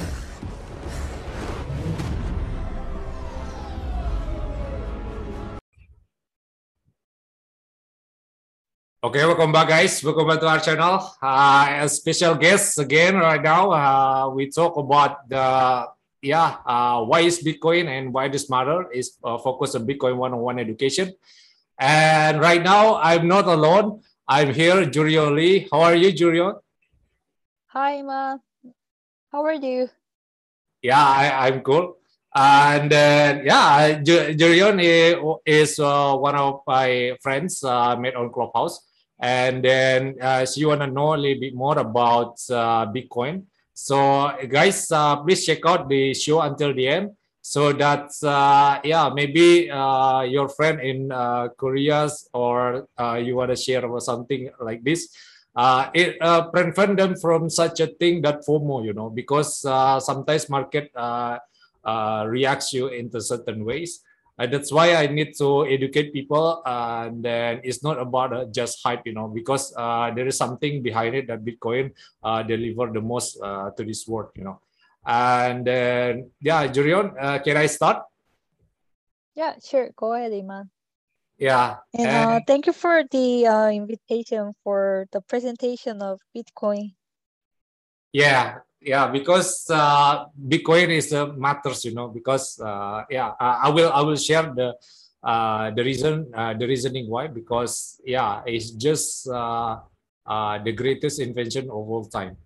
[9.05, 9.99] Okay, welcome back, guys.
[10.05, 11.03] Welcome back to our channel.
[11.21, 13.73] Uh, a special guest again right now.
[13.73, 15.91] Uh, we talk about the
[16.23, 20.61] yeah uh, why is Bitcoin and why this matter is uh, focus on Bitcoin one-on-one
[20.61, 21.11] education.
[21.81, 24.03] And right now, I'm not alone.
[24.29, 25.67] I'm here, Jurion Lee.
[25.73, 26.63] How are you, Jurion?
[27.75, 28.39] Hi, Ma.
[29.33, 29.89] How are you?
[30.83, 31.97] Yeah, I, I'm cool.
[32.37, 34.77] And then, yeah, Jurion
[35.47, 38.87] is uh, one of my friends uh, on Clubhouse
[39.19, 43.45] and then uh, you want to know a little bit more about uh, Bitcoin.
[43.73, 47.13] So guys, uh, please check out the show until the end.
[47.41, 52.87] So that's uh, yeah, maybe uh, your friend in uh, Korea or
[53.17, 55.09] you want to share something like this.
[55.95, 60.49] It uh, prevent them from such a thing that FOMO, you know, because uh, sometimes
[60.49, 61.39] market uh,
[62.29, 64.01] reacts you into certain ways.
[64.39, 68.47] And that's why I need to educate people, uh, and then it's not about uh,
[68.47, 71.93] just hype, you know, because uh, there is something behind it that Bitcoin
[72.25, 74.59] uh, deliver the most uh, to this world, you know.
[75.05, 77.13] And then, yeah, Jurion,
[77.45, 78.05] can I start?
[79.35, 79.91] Yeah, sure.
[79.95, 80.71] Go ahead, Iman.
[81.39, 81.77] Yeah.
[81.95, 86.95] And, and thank you for the invitation for the presentation of Bitcoin.
[88.13, 93.69] Yeah, yeah because uh, bitcoin is uh, matters you know because uh, yeah I, I,
[93.71, 94.75] will i will share the
[95.23, 99.79] uh, the reason uh, the reasoning why because yeah it's just uh,
[100.27, 102.37] the greatest invention of all time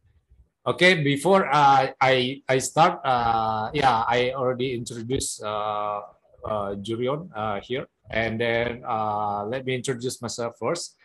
[0.67, 1.95] okay before i
[2.49, 3.01] i start
[3.73, 6.03] yeah i already introduced uh,
[6.85, 7.33] Jurion
[7.65, 10.97] here and then uh, let me introduce myself first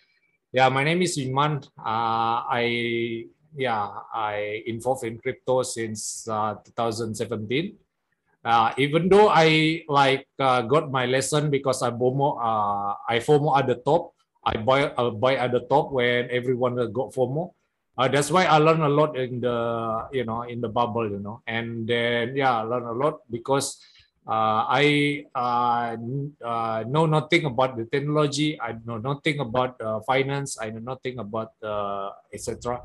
[0.52, 7.76] yeah my name is iman Uh, i yeah, I involved in crypto since uh, 2017.
[8.44, 13.58] Uh, even though I like uh, got my lesson because I FOMO, uh, I FOMO
[13.58, 14.14] at the top.
[14.44, 17.54] I buy I buy at the top when everyone got FOMO.
[17.98, 21.20] Uh, that's why I learned a lot in the you know in the bubble, you
[21.20, 23.78] know, and then yeah, I learned a lot because
[24.28, 25.98] uh, I uh,
[26.46, 28.60] uh, know nothing about the technology.
[28.62, 30.58] I know nothing about uh, finance.
[30.62, 32.82] I know nothing about uh, etc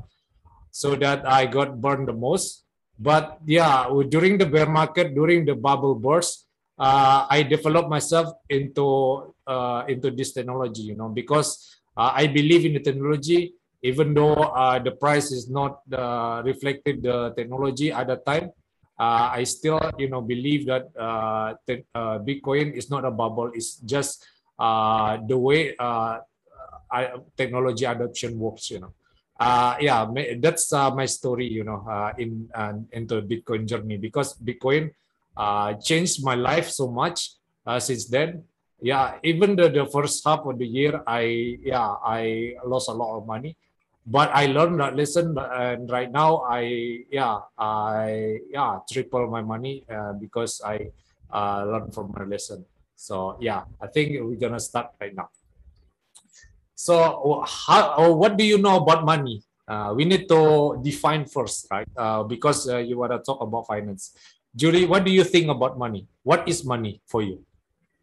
[0.71, 2.65] so that I got burned the most.
[2.99, 6.45] But yeah, during the bear market, during the bubble burst,
[6.77, 9.33] uh, I developed myself into
[9.87, 14.53] into this technology, you know, because I believe in the technology, even though
[14.83, 15.81] the price is not
[16.45, 18.51] reflected the technology at the time.
[18.99, 20.93] Uh, I still, you know, believe that
[22.25, 23.51] Bitcoin is not a bubble.
[23.53, 24.25] It's just
[24.57, 25.75] the way
[27.37, 28.93] technology adoption works, you know
[29.39, 30.05] uh, yeah,
[30.39, 34.91] that's uh, my story, you know, uh, in uh, into Bitcoin journey because Bitcoin
[35.35, 38.43] uh, changed my life so much uh, since then.
[38.81, 43.17] Yeah, even the, the first half of the year, I yeah, I lost a lot
[43.17, 43.57] of money,
[44.07, 49.83] but I learned that lesson, and right now I yeah, I yeah triple my money
[49.91, 50.95] uh, because I
[51.27, 52.63] uh, learned from my lesson.
[52.95, 55.27] So yeah, I think we're gonna start right now.
[56.77, 59.41] So, how, what do you know about money?
[59.67, 61.89] Uh, we need to define first, right?
[61.97, 64.13] Uh, because uh, you want to talk about finance.
[64.55, 66.07] Julie, what do you think about money?
[66.21, 67.43] What is money for you?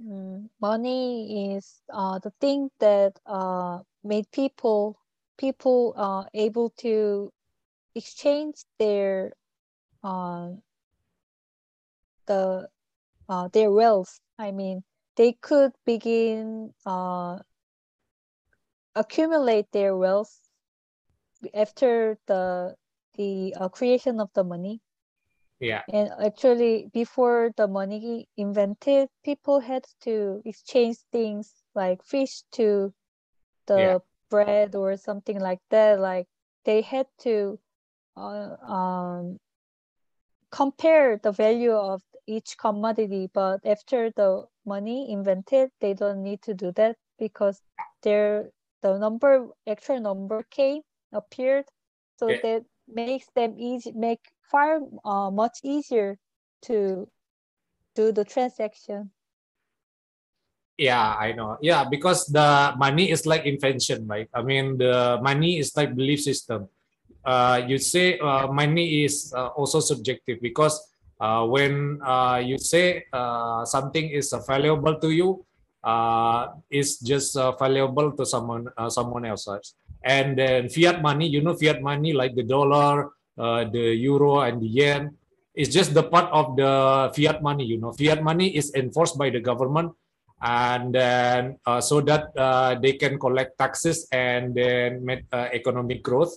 [0.02, 4.98] Mm, money is uh, the thing that uh, made people
[5.38, 7.32] people uh, able to
[7.94, 9.32] exchange their
[12.26, 12.68] the
[13.52, 14.20] their wealth.
[14.38, 14.82] I mean,
[15.16, 16.72] they could begin
[18.94, 20.38] accumulate their wealth
[21.52, 22.74] after the
[23.14, 24.80] the uh, creation of the money.
[25.60, 25.82] Yeah.
[25.88, 32.92] And actually, before the money invented, people had to exchange things like fish to
[33.66, 33.98] the yeah.
[34.30, 36.00] Bread or something like that.
[36.00, 36.26] Like
[36.64, 37.58] they had to
[38.16, 39.38] uh, um,
[40.50, 43.30] compare the value of each commodity.
[43.32, 47.60] But after the money invented, they don't need to do that because
[48.02, 48.50] their
[48.84, 50.82] the number actual number came
[51.12, 51.64] appeared
[52.18, 52.38] so yeah.
[52.42, 56.18] that makes them easy make far uh, much easier
[56.60, 57.08] to
[57.94, 59.10] do the transaction
[60.76, 65.58] yeah i know yeah because the money is like invention right i mean the money
[65.58, 66.68] is like belief system
[67.24, 70.78] uh, you say uh, money is uh, also subjective because
[71.20, 75.44] uh, when uh, you say uh, something is valuable to you
[75.82, 79.48] uh, is just valuable to someone someone else.
[80.04, 84.68] And then fiat money, you know, fiat money like the dollar the euro and the
[84.68, 85.16] yen.
[85.54, 86.72] is just the part of the
[87.14, 87.64] fiat money.
[87.64, 89.94] You know, fiat money is enforced by the government,
[90.42, 96.02] and then uh, so that uh, they can collect taxes and then make uh, economic
[96.02, 96.36] growth.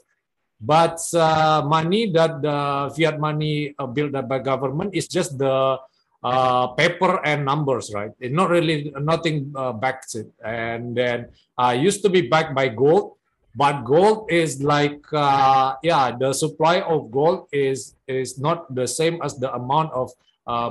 [0.60, 5.78] But uh, money that the fiat money uh, built up by government is just the
[6.24, 8.12] uh, paper and numbers, right?
[8.20, 10.32] It's not really nothing backs it.
[10.44, 11.30] And then
[11.78, 13.18] used to be backed by gold,
[13.56, 19.38] but gold is like yeah, the supply of gold is is not the same as
[19.38, 20.10] the amount of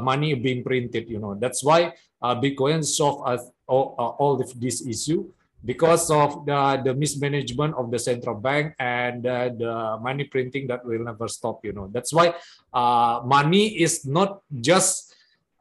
[0.02, 1.06] money being printed.
[1.08, 5.26] You know that's why uh, Bitcoin solved us all, uh, all of this issue
[5.64, 10.84] because of the, the mismanagement of the central bank and uh, the money printing that
[10.84, 12.34] will never stop you know that's why
[12.72, 15.14] uh, money is not just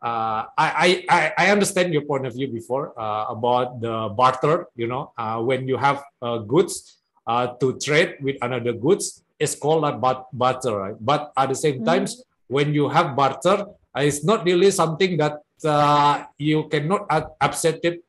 [0.03, 4.85] uh, I, I, I understand your point of view before uh, about the barter you
[4.87, 7.01] know uh, when you have uh, goods
[7.59, 9.99] to trade with another goods it's called like
[10.31, 11.85] barter right but at the same Mm.
[11.85, 13.65] times when you have barter
[13.97, 15.39] it's not really something that
[16.37, 17.07] you cannot
[17.41, 18.03] accept it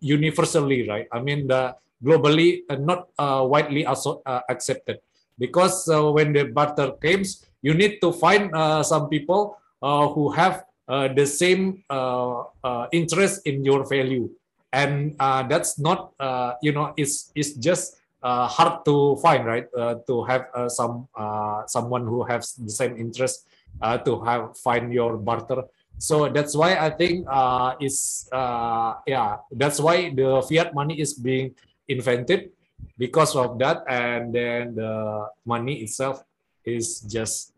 [0.00, 1.06] universally, right?
[1.12, 4.98] I mean, the globally uh, not uh, widely also uh, accepted
[5.38, 10.30] because uh, when the barter comes, you need to find uh, some people uh, who
[10.30, 14.30] have uh, the same uh, uh, interest in your value,
[14.72, 19.66] and uh, that's not uh, you know it's it's just uh, hard to find, right?
[19.76, 23.46] Uh, to have uh, some uh, someone who has the same interest
[23.82, 25.64] uh, to have find your barter
[25.98, 31.14] so that's why i think uh is uh yeah that's why the fiat money is
[31.14, 31.54] being
[31.88, 32.50] invented
[32.98, 33.82] because of that.
[33.88, 36.22] And then the money itself
[36.64, 37.54] is just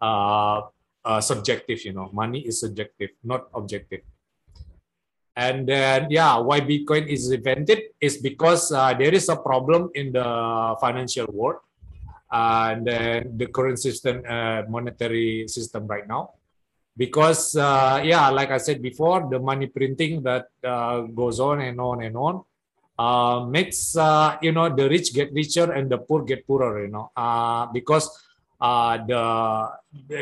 [0.00, 0.62] uh,
[1.04, 2.08] uh subjective you know.
[2.12, 4.00] Money is subjective not objective.
[5.36, 10.12] And then yeah why bitcoin is invented is because uh, there is a problem in
[10.12, 11.60] the financial world.
[12.32, 16.38] And then the current system uh, monetary system right now
[16.96, 21.80] because uh, yeah like i said before the money printing that uh, goes on and
[21.80, 22.42] on and on
[23.00, 26.92] uh, makes uh, you know the rich get richer and the poor get poorer you
[26.92, 27.08] know.
[27.16, 28.12] Uh, because
[28.60, 29.22] uh, the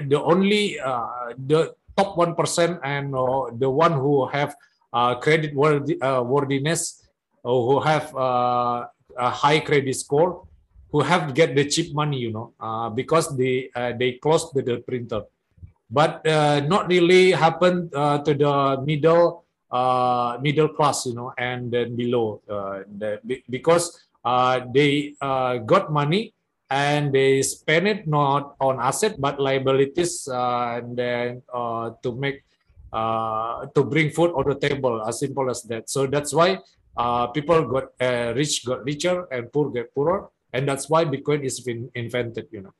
[0.06, 0.78] the only
[1.50, 3.10] the top 1% and
[3.58, 4.54] the one who have
[5.18, 7.02] credit worthy, worthiness
[7.42, 10.46] or who have a high credit score
[10.92, 12.54] who have get the cheap money you know
[12.94, 13.66] because they
[13.98, 15.26] they close the, the printer
[15.90, 21.70] but uh, not really happened uh, to the middle uh, middle class, you know, and
[21.70, 23.20] then below, uh, the,
[23.50, 26.32] because uh, they uh, got money
[26.70, 31.42] and they spend it not on asset but liabilities, and then
[32.02, 32.44] to make
[32.92, 35.88] to bring food on the table, as simple as that.
[35.88, 36.58] So that's why
[37.32, 37.92] people got
[38.36, 42.62] rich got richer and poor get poorer, and that's why Bitcoin is been invented, you
[42.62, 42.72] know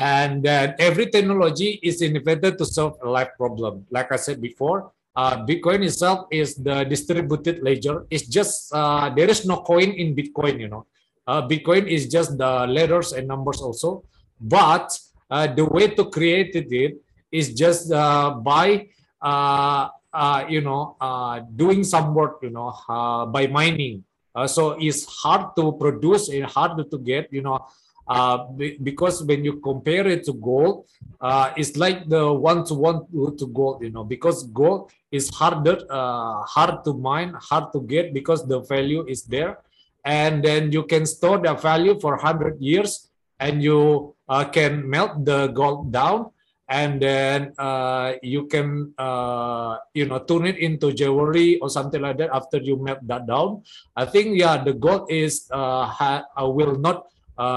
[0.00, 3.84] and then every technology is invented to solve a life problem.
[3.90, 8.06] Like I said before, uh, Bitcoin itself is the distributed ledger.
[8.08, 10.58] It's just uh, there is no coin in Bitcoin.
[10.58, 10.86] You know,
[11.26, 14.04] uh, Bitcoin is just the letters and numbers also.
[14.40, 14.88] But
[15.30, 16.96] uh, the way to create it
[17.30, 18.88] is just uh, by
[19.20, 22.40] uh, uh, you know uh, doing some work.
[22.40, 24.04] You know, uh, by mining.
[24.32, 27.28] Uh, so it's hard to produce and hard to get.
[27.32, 27.68] You know,
[28.10, 28.50] uh,
[28.82, 33.06] because when you compare it to gold, uh, it's like the one to one
[33.38, 38.12] to gold, you know, because gold is harder, uh, hard to mine, hard to get
[38.12, 39.62] because the value is there.
[40.04, 45.24] And then you can store the value for 100 years and you uh, can melt
[45.24, 46.30] the gold down
[46.68, 52.18] and then uh, you can, uh, you know, turn it into jewelry or something like
[52.18, 53.62] that after you melt that down.
[53.94, 57.06] I think, yeah, the gold is, will not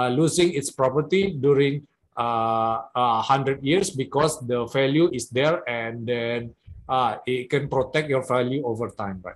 [0.09, 6.53] losing its property during uh, uh, 100 years because the value is there and then
[6.87, 9.35] uh, it can protect your value over time, right?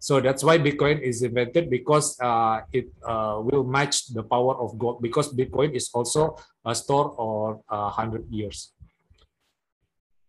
[0.00, 4.78] So that's why Bitcoin is invented because uh, it uh, will match the power of
[4.78, 8.72] gold because Bitcoin is also a store or uh, 100 years.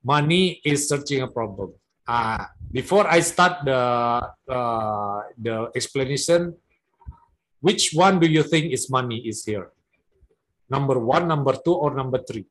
[0.03, 1.71] Money is searching a problem.
[2.05, 3.79] Uh, before I start the
[4.51, 6.57] uh, the explanation,
[7.61, 9.71] which one do you think is money is here?
[10.69, 12.45] Number one, number two, or number three?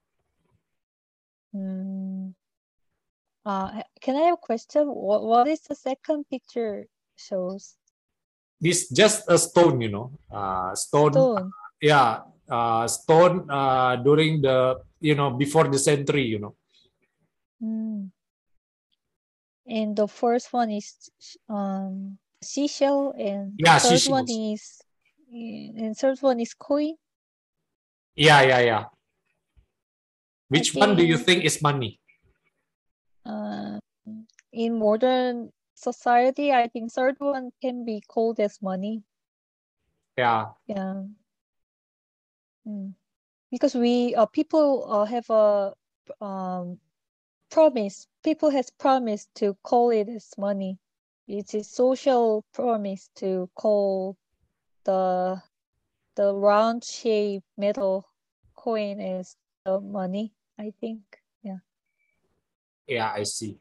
[1.55, 2.35] Mm.
[3.45, 4.87] Uh, can I have a question?
[4.87, 6.87] What, what is the second picture
[7.17, 7.75] shows?
[8.61, 11.13] This just a stone, you know, uh, stone.
[11.13, 11.51] Stone.
[11.81, 16.55] Yeah, uh, stone uh, during the you know before the century, you know.
[17.63, 18.11] Mm.
[19.67, 20.93] And the first one is
[21.49, 24.61] um seashell and Yeah, third one seashells.
[24.61, 24.83] is
[25.31, 26.95] and third one is coin.
[28.17, 28.85] Yeah, yeah, yeah.
[30.49, 32.01] Which one do you think- is money?
[33.25, 33.79] Uh,
[34.53, 39.03] in modern society, I think third one can be called as money.
[40.17, 41.05] Yeah, Yeah.
[42.67, 42.95] Mm.
[43.51, 45.73] Because we uh, people uh, have a
[46.21, 46.79] um
[47.51, 48.07] promise.
[48.23, 50.79] People has promised to call it as money.
[51.27, 54.17] It's a social promise to call
[54.85, 55.43] the
[56.17, 58.07] the round shape metal
[58.57, 60.33] coin is the money.
[60.59, 61.01] I think.
[61.41, 61.65] Yeah.
[62.87, 63.57] yeah, I see.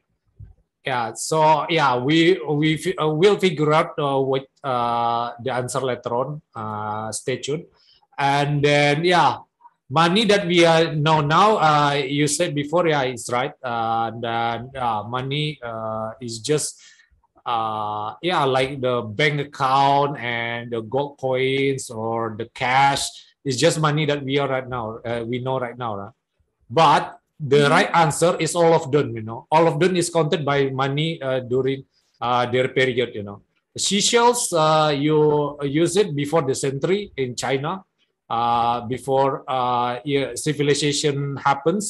[0.84, 6.12] Yeah, so yeah, we we uh, will figure out uh, what uh, the answer later
[6.16, 6.28] on.
[6.56, 7.68] Uh, stay tuned,
[8.16, 9.44] and then yeah,
[9.88, 11.60] money that we are know now.
[11.60, 13.52] Uh, you said before, yeah, it's right.
[13.62, 16.80] Uh, and yeah, money uh, is just
[17.50, 23.02] uh, yeah, like the bank account and the gold coins or the cash.
[23.44, 24.84] It's just money that we are right now.
[25.10, 26.14] Uh, we know right now, right?
[26.68, 27.02] But
[27.40, 27.70] the Mhm.
[27.76, 31.08] right answer is all of them you know all of them is counted by money
[31.28, 31.78] uh, during
[32.26, 33.38] uh, their period you know
[33.86, 35.16] seashells uh, you
[35.64, 37.72] use it before the century in china
[38.36, 41.16] uh, before uh, yeah, civilization
[41.48, 41.84] happens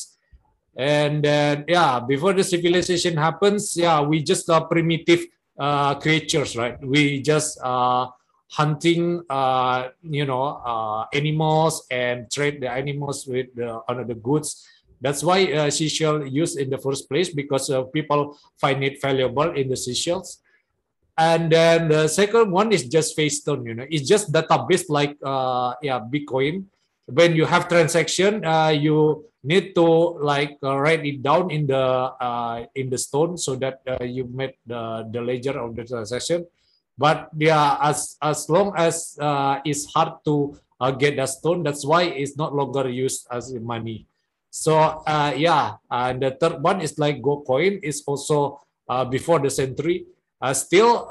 [0.76, 5.22] and then yeah before the civilization happens yeah we just are primitive
[5.60, 8.08] uh, creatures right we just uh,
[8.50, 14.66] hunting uh, you know uh, animals and trade the animals with the, other goods
[15.00, 19.50] that's why uh, seashell used in the first place because uh, people find it valuable
[19.56, 20.42] in the seashells.
[21.16, 23.64] And then the second one is just Fei stone.
[23.64, 26.64] You know, it's just database like uh, yeah Bitcoin.
[27.10, 29.86] When you have transaction, uh, you need to
[30.20, 34.28] like uh, write it down in the uh, in the stone so that uh, you
[34.30, 36.46] make the the ledger of the transaction.
[36.96, 41.84] But yeah, as as long as uh, it's hard to uh, get the stone, that's
[41.84, 44.06] why it's not longer used as money.
[44.50, 45.02] So
[45.38, 48.60] yeah, and the third one is like Go Coin is also
[49.08, 50.10] before the century.
[50.52, 51.06] Still,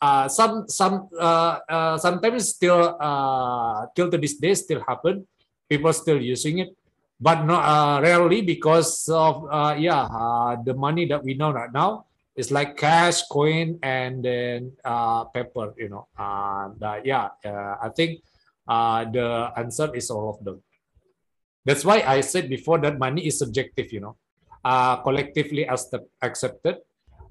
[0.00, 5.26] uh, some some uh, uh, sometimes still uh, till to this day still happen.
[5.68, 6.72] People still using it,
[7.20, 11.72] but not uh, rarely because of uh, yeah uh, the money that we know right
[11.72, 15.74] now is like cash, coin, and then uh, paper.
[15.76, 18.22] You know, and uh, yeah, uh, I think
[18.66, 20.62] uh, the answer is all of them.
[21.68, 24.16] That's why I said before that money is subjective, you know,
[24.64, 26.80] uh, collectively accept- accepted.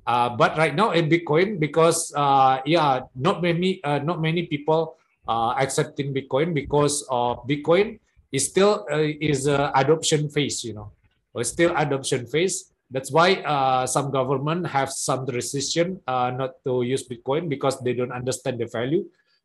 [0.07, 4.95] Uh, but right now in Bitcoin, because uh, yeah, not many, uh, not many people
[5.27, 7.99] uh, accepting Bitcoin because of Bitcoin
[8.31, 10.95] is still uh, is adoption phase, you know,
[11.43, 12.71] still adoption phase.
[12.89, 13.43] That's why
[13.83, 19.03] some government have some uh, not to use Bitcoin because they don't understand the value.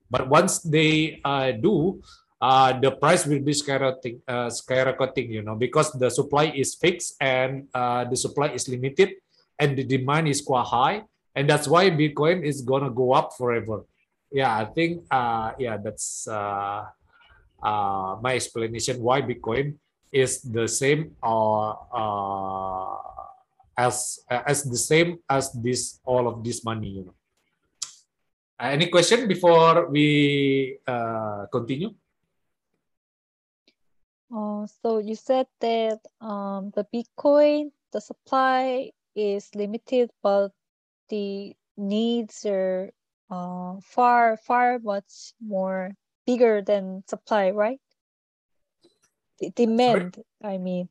[0.09, 1.19] But once they
[1.59, 1.99] do,
[2.43, 7.15] uh, the price will be skyrocketing, uh, skyrocketing, you know, because the supply is fixed
[7.23, 9.15] and uh, the supply is limited
[9.63, 11.07] and the demand is quite high.
[11.39, 13.87] And that's why Bitcoin is going to go up forever.
[14.35, 16.85] Yeah, I think, uh, yeah, that's uh,
[17.63, 19.79] uh, my explanation why Bitcoin
[20.11, 22.97] is the same or uh,
[23.79, 27.17] as as the same as this all of this money you know
[28.61, 31.97] uh, any question before we uh, continue
[34.33, 40.51] Uh, so you said that um, the Bitcoin, the supply is limited, but
[41.09, 42.91] the needs are
[43.31, 45.93] uh, far, far much more
[46.27, 47.81] bigger than supply, right?
[49.41, 50.89] The demand, I mean.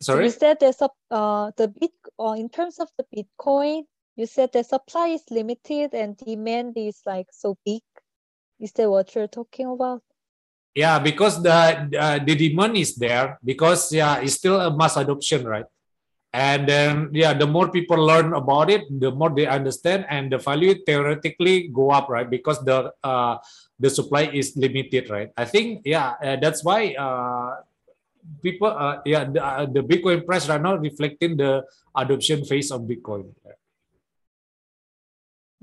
[0.00, 3.84] So sorry you said there's a uh, the bit uh, in terms of the Bitcoin,
[4.16, 7.82] you said the supply is limited and demand is like so big.
[8.60, 10.02] Is that what you're talking about?
[10.74, 11.54] yeah because the
[11.98, 15.66] uh, the demand is there because yeah it's still a mass adoption right
[16.34, 20.38] and then yeah the more people learn about it the more they understand and the
[20.38, 23.38] value theoretically go up right because the uh,
[23.78, 27.62] the supply is limited right i think yeah uh, that's why uh,
[28.42, 31.62] people uh, yeah the, uh, the bitcoin price right now reflecting the
[31.94, 33.30] adoption phase of bitcoin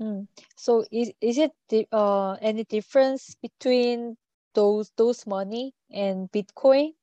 [0.02, 0.26] Hmm.
[0.56, 4.18] So is is it the uh any difference between
[4.52, 6.98] those those money and Bitcoin?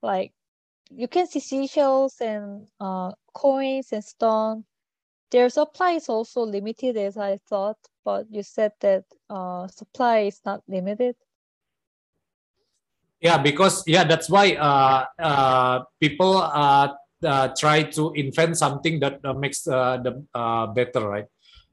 [0.00, 0.32] Like
[0.96, 4.64] you can see seashells and uh coins and stone.
[5.30, 10.40] Their supply is also limited as I thought, but you said that uh supply is
[10.44, 11.16] not limited.
[13.20, 16.88] Yeah, because yeah, that's why uh, uh, people uh,
[17.24, 21.26] uh, try to invent something that uh, makes uh, the uh, better, right?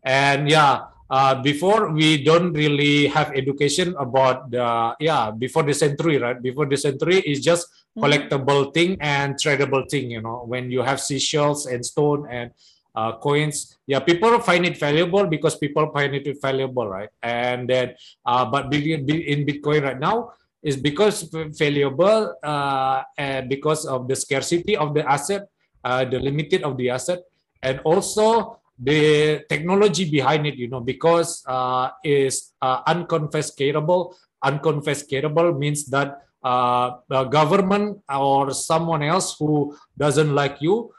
[0.03, 6.17] And yeah, uh, before we don't really have education about the yeah before the century
[6.17, 6.41] right?
[6.41, 8.05] Before the century is just mm-hmm.
[8.05, 10.45] collectible thing and tradable thing you know.
[10.45, 12.51] When you have seashells and stone and
[12.95, 17.09] uh, coins yeah people find it valuable because people find it valuable right?
[17.21, 21.23] And then uh, but in bitcoin right now is because
[21.57, 25.47] valuable uh, and because of the scarcity of the asset
[25.83, 27.19] uh, the limited of the asset
[27.63, 34.15] and also the technology behind it, you know, because uh, is uh, unconfiscatable.
[34.43, 40.91] Unconfiscatable means that uh, the government or someone else who doesn't like you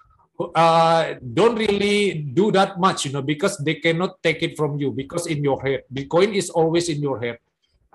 [0.55, 4.91] uh, don't really do that much, you know, because they cannot take it from you
[4.91, 7.39] because in your head, Bitcoin is always in your head.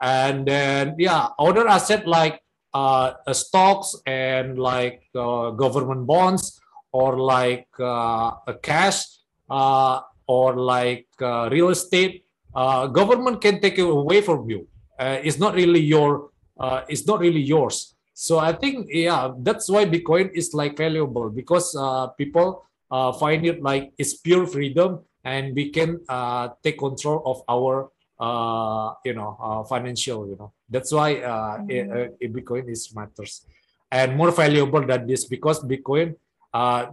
[0.02, 2.42] And then, yeah, other asset like
[2.74, 6.60] uh, stocks and like uh, government bonds
[6.92, 9.04] or like uh, a cash
[9.50, 12.26] uh, or like uh, real estate,
[12.56, 14.68] uh, government can take it away from you.
[14.98, 16.30] Uh, it's not really your.
[16.58, 17.96] Uh, it's not really yours.
[18.14, 23.46] So I think yeah, that's why Bitcoin is like valuable because uh, people uh find
[23.46, 27.90] it like it's pure freedom and we can uh take control of our
[28.22, 30.30] uh, you know financial.
[30.30, 32.16] You know that's why mm-hmm.
[32.32, 33.44] Bitcoin is matters
[33.92, 36.16] and more valuable than this because Bitcoin
[36.56, 36.88] uh,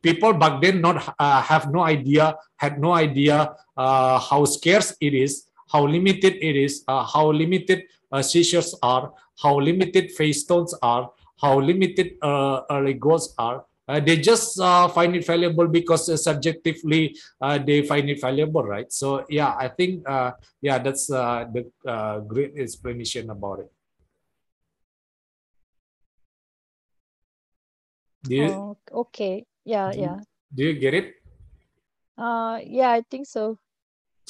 [0.00, 5.12] people back then not uh, have no idea had no idea uh, how scarce it
[5.12, 7.82] is how limited it is uh, how limited
[8.12, 11.10] uh, seizures are how limited Fei stones are
[11.42, 13.64] how limited uh, early goals are.
[14.06, 14.56] They just
[14.94, 17.16] find it valuable because subjectively
[17.66, 18.90] they find it valuable right?
[18.92, 20.04] So yeah i think
[20.62, 21.66] yeah that's the
[22.28, 23.71] great explanation about it
[28.22, 28.76] Do you, oh,
[29.06, 29.44] okay.
[29.64, 30.18] Yeah, do, yeah.
[30.54, 31.14] Do you get it?
[32.16, 33.58] Uh, yeah, I think so.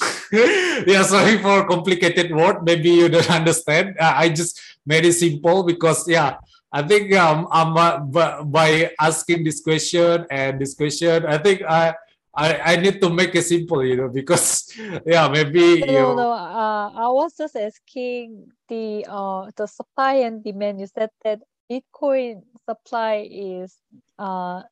[0.33, 2.63] yeah, sorry for complicated word.
[2.63, 3.95] Maybe you don't understand.
[3.99, 9.43] Uh, I just made it simple because yeah, I think um, I'm uh, by asking
[9.43, 11.95] this question and this question, I think I.
[12.35, 14.73] I, I need to make it simple, you know, because
[15.05, 16.01] yeah, maybe you.
[16.01, 16.31] No, no.
[16.33, 20.81] Uh, I was just asking the uh the supply and demand.
[20.81, 23.75] You said that Bitcoin supply is
[24.19, 24.63] uh,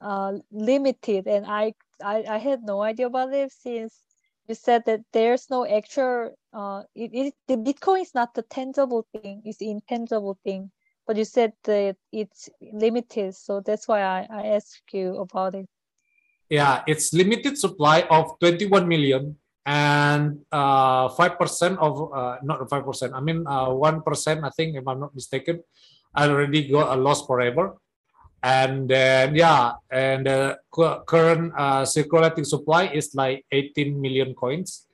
[0.00, 4.02] uh, limited, and I, I I had no idea about it since
[4.48, 6.34] you said that there's no actual.
[6.52, 10.70] Uh, it, it the Bitcoin is not the tangible thing; it's intangible thing.
[11.06, 15.66] But you said that it's limited, so that's why I, I asked you about it.
[16.50, 19.36] Yeah, it's limited supply of 21 million
[19.68, 23.12] and uh, five percent of uh, not five percent.
[23.12, 24.44] I mean uh, one percent.
[24.44, 25.60] I think if I'm not mistaken,
[26.26, 27.78] already got a loss forever.
[28.42, 30.58] And then, yeah, and the
[31.06, 34.88] current uh, circulating supply is like 18 million coins.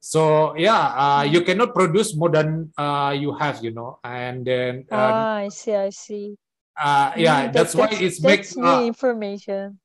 [0.00, 4.00] So yeah, uh, you cannot produce more than uh, you have, you know.
[4.02, 6.36] And then uh, ah, I see, I see.
[6.72, 9.78] Uh, yeah, mm, that's, that's, why it's that's make uh, information.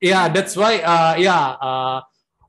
[0.00, 0.80] Yeah, that's why.
[0.80, 2.00] Uh, yeah, uh,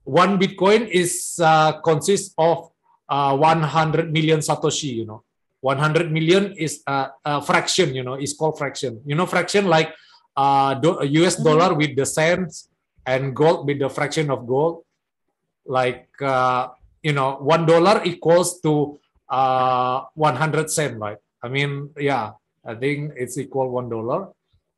[0.06, 2.72] one Bitcoin is uh, consists of
[3.10, 4.96] uh, 100 million satoshi.
[4.96, 5.24] You know,
[5.62, 9.02] 100 million is a, a, fraction, you know, is called fraction.
[9.06, 9.94] You know, fraction like
[10.36, 11.44] uh, do, US mm-hmm.
[11.44, 12.70] dollar with the cents
[13.06, 14.84] and gold with the fraction of gold.
[15.66, 16.70] Like, uh,
[17.04, 21.18] you know, one dollar equals to uh, 100 cent, right?
[21.44, 22.32] I mean, yeah,
[22.66, 24.30] I think it's equal one dollar.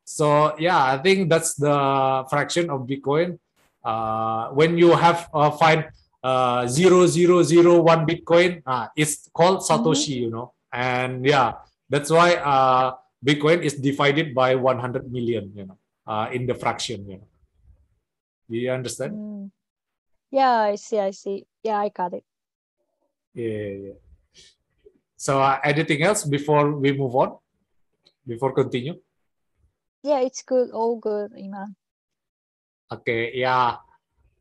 [0.04, 3.38] So yeah, I think that's the fraction of Bitcoin.
[3.84, 5.86] Uh, when you have uh, find
[6.22, 10.22] uh, zero zero zero one Bitcoin, uh, it's called Satoshi, mm-hmm.
[10.22, 11.60] you know and yeah
[11.92, 17.04] that's why uh, bitcoin is divided by 100 million you know uh, in the fraction
[17.08, 17.28] you know.
[18.50, 19.12] Do you understand?
[19.12, 19.50] Mm.
[20.32, 21.46] yeah i see i see.
[21.62, 22.24] Yeah i got it.
[23.32, 23.98] Yeah, yeah.
[25.16, 27.36] so uh, anything else before we move on?
[28.26, 29.00] Before continue?
[30.02, 31.76] Yeah it's good all good iman.
[32.92, 33.76] Okay yeah.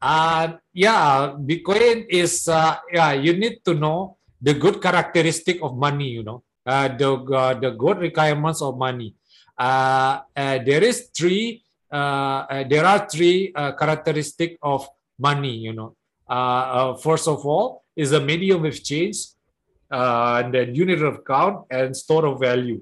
[0.02, 6.10] Uh, yeah bitcoin is uh, yeah you need to know the good characteristic of money,
[6.10, 9.16] you know, uh, the uh, the good requirements of money.
[9.58, 11.64] Uh, uh there is three.
[11.92, 14.88] Uh, uh, there are three characteristic of
[15.20, 15.96] money, you know.
[17.04, 19.18] first of all, is a medium of exchange,
[19.92, 22.80] and then unit of count and store of value,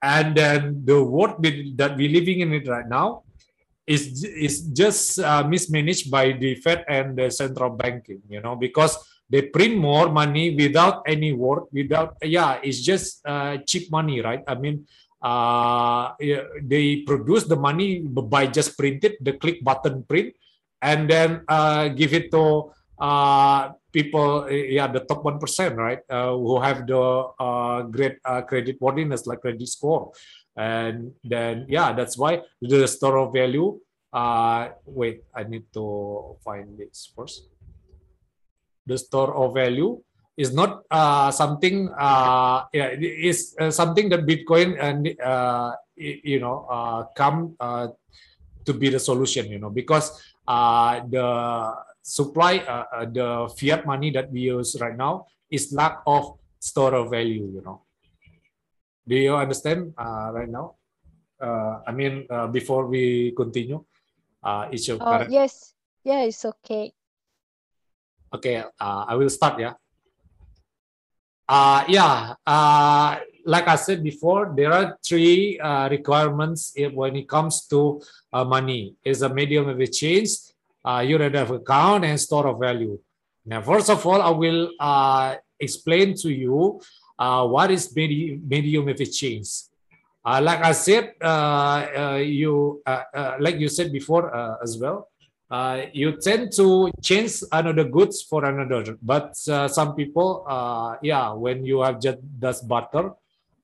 [0.00, 1.42] and then the world
[1.76, 3.24] that we're living in it right now
[3.86, 8.94] is is just mismanaged by the Fed and the central banking, you know, because
[9.30, 14.42] they print more money without any work without yeah it's just uh, cheap money right
[14.46, 14.86] i mean
[15.22, 16.14] uh,
[16.62, 20.34] they produce the money by just print it the click button print
[20.82, 26.32] and then uh, give it to uh, people, yeah, the top one percent, right, uh,
[26.32, 26.98] who have the
[27.38, 30.12] uh, great credit worthiness like credit score,
[30.56, 33.78] and then yeah, that's why the store of value.
[34.12, 37.46] Uh, wait, I need to find this first.
[38.88, 40.00] The store of value
[40.40, 46.64] is not uh, something uh, yeah, is uh, something that Bitcoin and uh, you know
[46.72, 47.92] uh, come uh,
[48.64, 49.52] to be the solution.
[49.52, 50.16] You know because
[50.48, 51.28] uh, the
[52.00, 52.64] supply
[53.12, 57.44] the fiat money that we use right now is lack of store of value.
[57.52, 57.84] You know.
[59.08, 60.76] Do you understand uh, right now?
[61.40, 63.80] Uh, I mean, uh, before we continue,
[64.44, 65.72] uh, it's your Uh, yes.
[66.04, 66.92] Yeah, it's okay.
[68.34, 69.58] Okay, uh, I will start.
[69.58, 69.72] Yeah.
[71.48, 72.34] Uh, yeah.
[72.46, 78.44] Uh, like I said before, there are three uh, requirements when it comes to uh,
[78.44, 78.94] money.
[79.02, 80.30] Is a medium of exchange,
[80.84, 82.98] uh, unit of account, and store of value.
[83.46, 86.82] Now, first of all, I will uh, explain to you
[87.18, 89.48] uh, what is medi- medium of exchange.
[90.22, 92.82] Uh, like I said, uh, you
[93.40, 94.28] like you said before
[94.62, 95.08] as well
[95.50, 101.32] uh, you tend to change another goods for another but uh, some people uh, yeah
[101.32, 103.12] when you have just does barter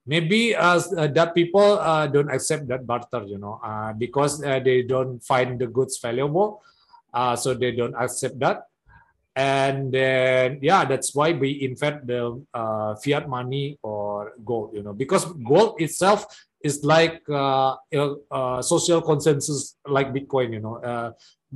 [0.06, 4.82] maybe uh, uh, that people uh, don't accept that barter you know uh, because they
[4.82, 6.62] don't find the goods valuable
[7.36, 8.66] so they don't accept that.
[9.36, 12.38] And then yeah that's why we invent the
[13.02, 16.26] fiat money or gold you know because gold itself
[16.62, 17.22] is like
[18.62, 20.78] social consensus like bitcoin you know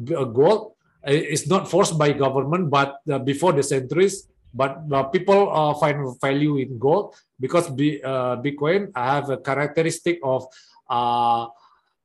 [0.05, 0.73] gold
[1.07, 5.75] uh, is not forced by government but uh, before the centuries but uh, people uh,
[5.75, 10.47] find value in gold because B, uh, bitcoin have a characteristic of
[10.89, 11.47] uh,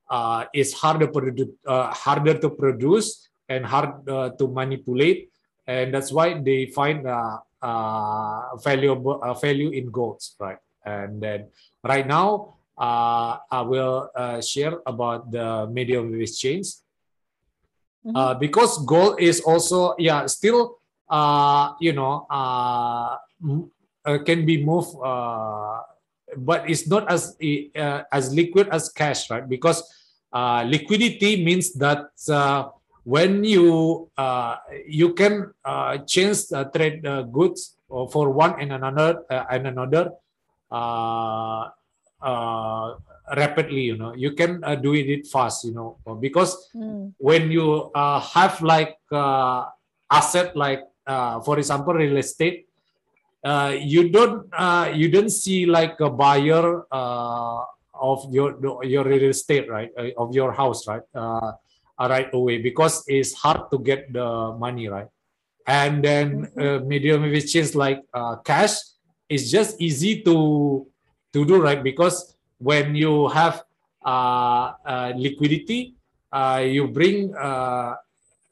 [0.10, 5.32] uh, is harder produ- uh, harder to produce and hard uh, to manipulate.
[5.66, 10.60] And that's why they find uh, uh, valuable uh, value in golds right?
[10.86, 11.48] And then
[11.84, 16.83] right now uh, i will uh, share about the medium of exchange
[18.06, 18.16] Mhm.
[18.16, 20.76] uh, because gold is also yeah still
[21.08, 23.16] uh, you know uh,
[24.06, 25.80] uh, can be moved uh,
[26.44, 29.80] but it's not as uh, as liquid as cash right because
[30.36, 32.12] uh, liquidity means that
[33.04, 34.08] when you
[34.88, 35.52] you can
[36.08, 40.12] change trade goods for one and another and another
[40.72, 41.70] uh,
[42.22, 42.96] uh,
[43.38, 44.14] rapidly you know.
[44.14, 45.98] You can uh, do it fast you know.
[46.20, 47.14] Because Mm.
[47.18, 49.66] when you uh, have like uh,
[50.12, 52.66] asset like uh, for example real estate
[53.46, 57.62] uh, you don't uh, you don't see like a buyer uh,
[57.94, 61.52] of your your real estate right uh, of your house right uh,
[62.00, 65.08] right away because it's hard to get the money right.
[65.68, 68.76] And then uh, medium which is like uh, cash
[69.30, 70.86] is just easy to
[71.32, 73.63] to do right because when you have
[74.06, 75.96] uh, uh, liquidity
[76.32, 77.96] uh, you bring uh,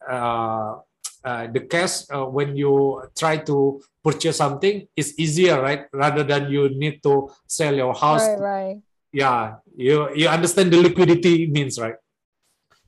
[0.09, 0.79] uh,
[1.23, 6.49] uh, the cash uh, when you try to purchase something it's easier right rather than
[6.51, 8.81] you need to sell your house Right, right.
[9.13, 11.95] yeah you you understand the liquidity means right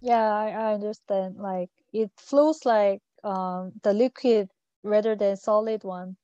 [0.01, 1.37] Yeah, I, I understand.
[1.37, 4.49] Like it flows like um the liquid
[4.83, 6.17] rather than solid one.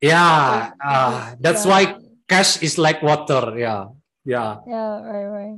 [0.00, 1.96] yeah uh, that's yeah, why
[2.28, 3.86] cash is like water yeah
[4.24, 5.56] yeah Yeah, right, right.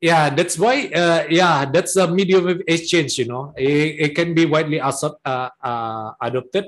[0.00, 4.32] yeah that's why uh, yeah that's a medium of exchange you know it, it can
[4.34, 6.66] be widely accept, uh, uh, adopted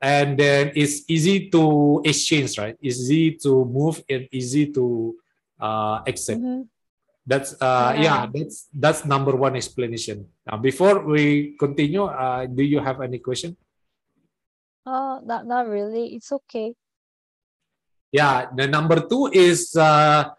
[0.00, 5.16] and then it's easy to exchange right easy to move and easy to
[5.60, 6.68] uh, accept Mhm.
[7.26, 8.02] that's uh, yeah.
[8.02, 8.20] Yeah.
[8.32, 13.56] that's that's number one explanation now before we continue uh, do you have any question
[14.80, 16.16] Uh, not not really.
[16.16, 16.72] It's okay.
[18.10, 20.32] Yeah, the number two is uh,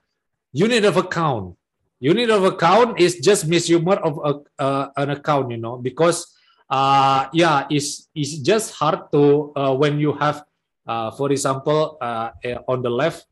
[0.54, 1.56] unit of account.
[2.00, 6.26] Unit of account is just measurement of a, uh, an account, you know, because
[6.70, 10.44] uh, yeah, it's it's just hard to uh, when you have,
[10.88, 13.28] uh, for example, uh, eh, on the left,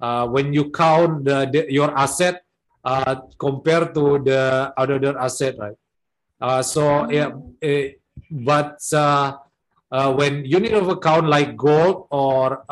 [0.00, 2.42] uh, when you count the, the your asset
[2.84, 5.76] uh, compared to the other asset, right?
[6.40, 7.98] Uh, so yeah, eh,
[8.30, 9.36] but uh,
[9.90, 12.64] uh, when unit of account like gold or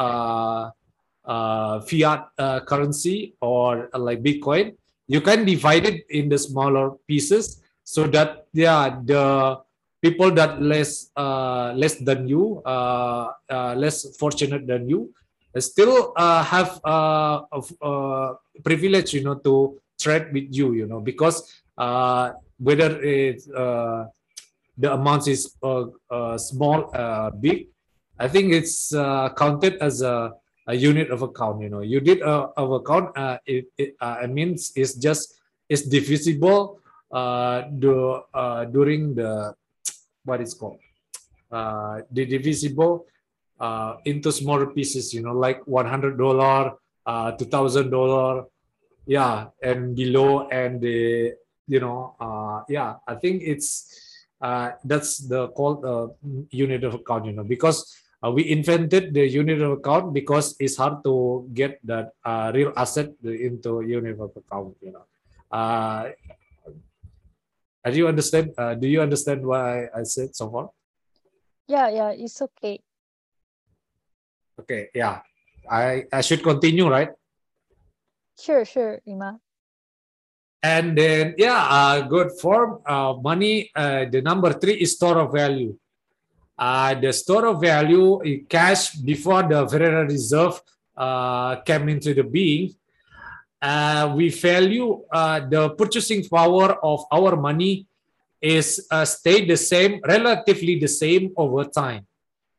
[1.25, 4.75] uh, fiat uh, currency or uh, like Bitcoin,
[5.07, 9.59] you can divide it in the smaller pieces so that yeah the
[10.05, 15.09] people that less uh, less than you, uh, uh, less fortunate than you,
[15.57, 17.41] still have uh,
[17.81, 24.05] uh, privilege, you know, to trade with you, you know, because uh, whether it uh,
[24.77, 25.57] the amount is
[26.37, 26.79] small,
[27.41, 27.69] big,
[28.19, 28.93] I think it's
[29.41, 31.63] counted as a, a unit of account.
[31.63, 33.17] You know, you did a of account.
[33.17, 39.55] Uh, it, it uh, means it's just it's divisible uh, do, uh, during the
[40.25, 40.79] what is called
[41.53, 43.07] uh, the divisible
[43.61, 45.13] uh, into smaller pieces.
[45.15, 46.73] You know, like one hundred dollar,
[47.07, 48.45] uh, two thousand dollar,
[49.07, 51.35] yeah, and below, and the
[51.67, 56.09] you know, uh, yeah, I think it's uh, that's the called uh,
[56.51, 57.27] unit of account.
[57.27, 61.77] You know, because uh, we invented the unit of account because it's hard to get
[61.85, 64.73] that uh, real asset into unit of account.
[64.81, 65.05] You know,
[65.53, 66.09] uh,
[67.85, 68.57] do you understand?
[68.57, 70.71] Uh, do you understand why I said so far?
[71.69, 72.81] Yeah, yeah, it's okay.
[74.61, 75.21] Okay, yeah,
[75.69, 77.13] I I should continue, right?
[78.41, 79.37] Sure, sure, Ima.
[80.65, 83.69] And then yeah, uh, good form uh, money.
[83.77, 85.77] Uh, the number three is store of value.
[86.57, 90.61] Uh, the store of value cash before the Federal Reserve
[90.97, 92.75] uh, came into the being.
[93.61, 97.87] Uh, we value uh, the purchasing power of our money
[98.41, 102.07] is uh, stayed the same, relatively the same over time,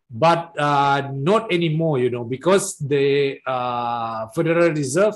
[0.09, 1.99] but uh, not anymore.
[1.99, 3.39] You know, because the
[4.33, 5.15] Federal Reserve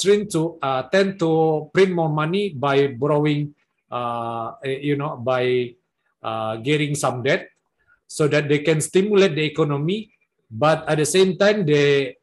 [0.00, 0.58] tend to
[0.90, 3.54] tend to print more money by borrowing,
[3.90, 5.74] uh, you know, by
[6.22, 7.48] uh, getting some debt,
[8.10, 10.10] so that they can stimulate the economy.
[10.50, 12.18] But at the same time, they,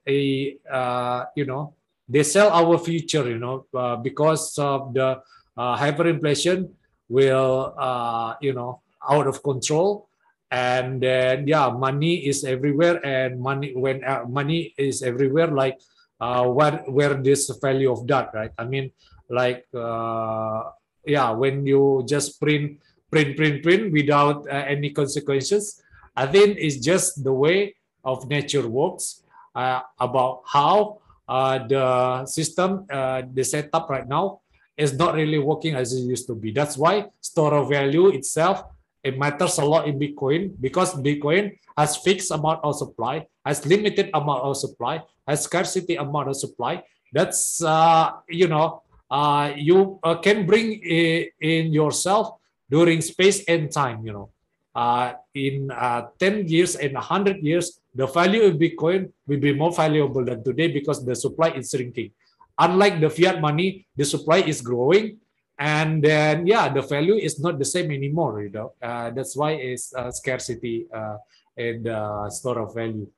[0.67, 1.79] uh, you know,
[2.11, 3.23] they sell our future.
[3.23, 5.23] You know, uh, because of the
[5.55, 6.67] uh, hyperinflation
[7.07, 10.11] will, uh, you know, out of control.
[10.51, 15.79] And then yeah, money is everywhere, and money when uh, money is everywhere, like
[16.19, 18.51] uh, where where this value of that, right?
[18.59, 18.91] I mean,
[19.27, 22.79] like yeah, when you just print
[23.17, 25.81] print print print without uh, any consequences,
[26.15, 29.23] I think it's just the way of nature works.
[29.57, 34.39] Uh, about how uh, the system, uh, the setup right now
[34.77, 36.53] is not really working as it used to be.
[36.53, 38.69] That's why store of value itself
[39.01, 44.13] it matters a lot in Bitcoin because Bitcoin has fixed amount of supply, has limited
[44.13, 46.83] amount of supply, has scarcity amount of supply.
[47.11, 52.37] That's uh, you know uh, you can bring in yourself
[52.69, 54.05] during space and time.
[54.05, 54.29] You know,
[54.75, 59.73] uh, in uh, 10 years and 100 years, the value of Bitcoin will be more
[59.73, 62.11] valuable than today because the supply is shrinking.
[62.59, 65.17] Unlike the fiat money, the supply is growing.
[65.57, 68.73] And then, yeah, the value is not the same anymore, you know.
[68.81, 71.17] Uh, that's why it's uh, scarcity uh,
[71.57, 73.09] in the store of value.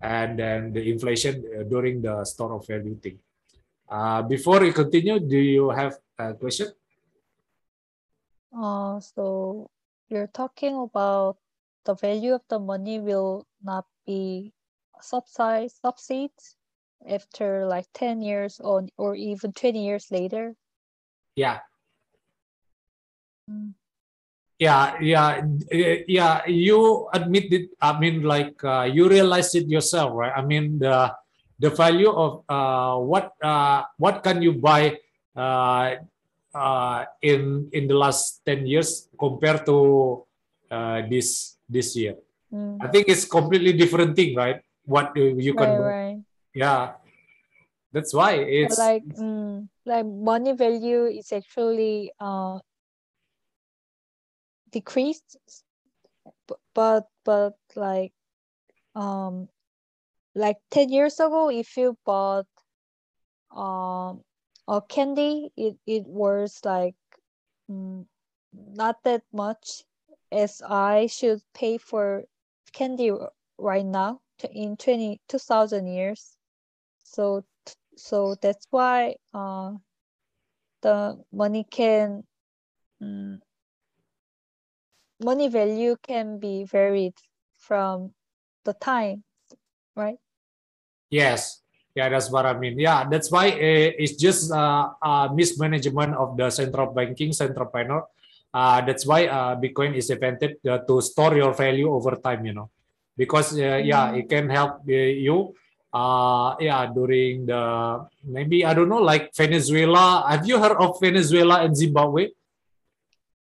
[0.00, 3.18] And then the inflation uh, during the store of value thing.
[3.90, 6.68] Uh, before we continue, do you have a question?
[8.52, 9.70] Uh, so
[10.08, 11.38] you're talking about
[11.84, 14.52] the value of the money will not be
[15.00, 16.56] subsidized subsides
[17.08, 20.54] after like 10 years or, or even 20 years later?
[21.34, 21.60] Yeah.
[23.50, 23.74] Mm.
[24.62, 25.42] yeah yeah
[26.06, 30.30] yeah you admit it i mean like uh, you realize it yourself right?
[30.30, 31.10] I mean the
[31.58, 34.98] the value of uh, what uh, what can you buy
[36.54, 40.22] uh, in in the last 10 years compared to
[40.70, 42.16] uh, this this year
[42.52, 42.76] mm.
[42.80, 46.20] i think it's completely different thing right what you can right, right.
[46.54, 46.92] yeah
[47.92, 52.58] that's why it's like mm, like money value is actually uh
[54.72, 55.36] decreased
[56.74, 58.12] but but like
[58.96, 59.48] um
[60.34, 62.48] like 10 years ago if you bought
[63.52, 64.24] um
[64.68, 66.94] a candy it, it was like
[67.70, 68.04] mm,
[68.52, 69.82] not that much
[70.30, 72.24] as i should pay for
[72.72, 73.10] candy
[73.58, 74.20] right now
[74.50, 76.36] in 20 2000 years.
[77.04, 77.44] So
[77.96, 79.74] so that's why uh
[80.82, 82.24] the money can
[83.00, 83.40] um,
[85.22, 87.14] money value can be varied
[87.58, 88.12] from
[88.64, 89.22] the time
[89.94, 90.18] right?
[91.10, 91.60] Yes
[91.94, 92.78] yeah, that's what I mean.
[92.78, 98.02] Yeah, that's why uh, it's just uh, uh, mismanagement of the central banking, central planner.
[98.52, 102.70] Uh, that's why uh, Bitcoin is invented to store your value over time, you know,
[103.16, 104.18] because uh, yeah, Mm.
[104.20, 105.54] it can help you.
[105.92, 110.24] Uh, yeah, during the maybe I don't know, like Venezuela.
[110.28, 112.28] Have you heard of Venezuela and Zimbabwe?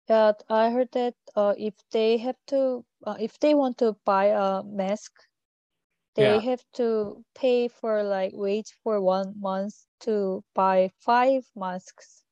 [0.09, 4.35] Yeah, I heard that uh, if they have to, uh, if they want to buy
[4.35, 5.11] a mask,
[6.15, 6.39] they Yeah.
[6.39, 12.23] have to pay for like wait for one month to buy five masks.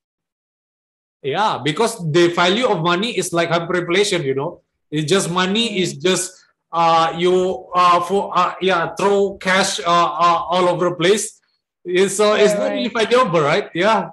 [1.21, 4.61] Yeah, because the value of money is like hyperinflation, you know.
[4.91, 5.81] It's just money Mm.
[5.83, 6.31] is just
[6.71, 11.39] uh you uh for uh yeah throw cash uh, uh all over the place.
[11.83, 13.07] It's, so it's Yeah, not really right.
[13.09, 13.69] valuable, right?
[13.73, 14.09] Yeah.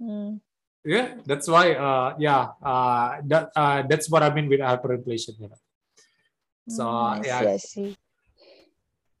[0.00, 0.40] Mm.
[0.84, 5.48] Yeah, that's why uh yeah uh that uh that's what I mean with hyperinflation, you
[5.48, 5.60] know.
[6.68, 7.96] So Mm, I yeah, I see.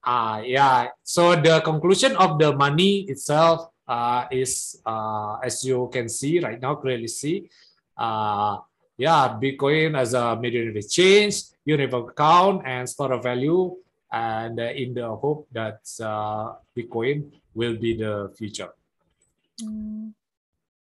[0.06, 0.94] Ah, yeah.
[1.02, 6.62] So the conclusion of the money itself uh, is, uh, as you can see right
[6.62, 7.50] now, clearly see,
[7.98, 8.62] uh,
[8.96, 13.74] yeah, Bitcoin as a medium of exchange, of account, and store of value,
[14.12, 18.70] and uh, in the hope that uh, Bitcoin will be the future.
[19.60, 20.14] Mm.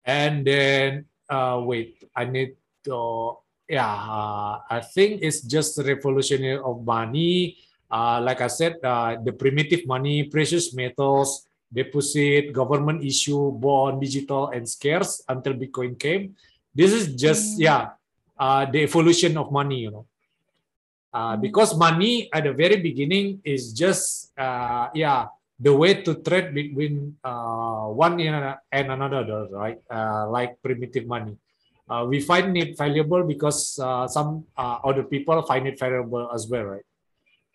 [0.06, 6.86] And then, uh, wait, I need to, yeah, uh, I think it's just revolutionary of
[6.86, 7.58] money.
[7.90, 14.50] Uh, like I said, uh, the primitive money, precious metals, deposit, government issue, bond, digital,
[14.50, 16.36] and scarce until Bitcoin came.
[16.74, 17.66] This is just, Mm.
[17.66, 17.82] yeah,
[18.38, 20.06] uh, the evolution of money, you know.
[21.14, 21.42] Uh, Mm.
[21.42, 25.26] because money at the very beginning is just, uh, yeah,
[25.60, 29.82] the way to trade between uh, one and another, right?
[29.90, 31.36] Uh, like primitive money.
[31.90, 36.48] Uh, we find it valuable because uh, some uh, other people find it valuable as
[36.48, 36.86] well, right?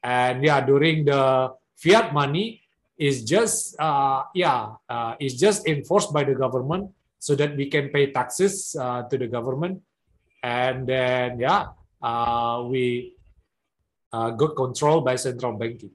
[0.05, 2.61] And yeah, during the fiat money
[3.01, 7.89] is just uh, yeah, uh, is just enforced by the government so that we can
[7.89, 9.81] pay taxes uh, to the government,
[10.45, 13.17] and then yeah, uh, we
[14.13, 15.91] uh, got control by central banking.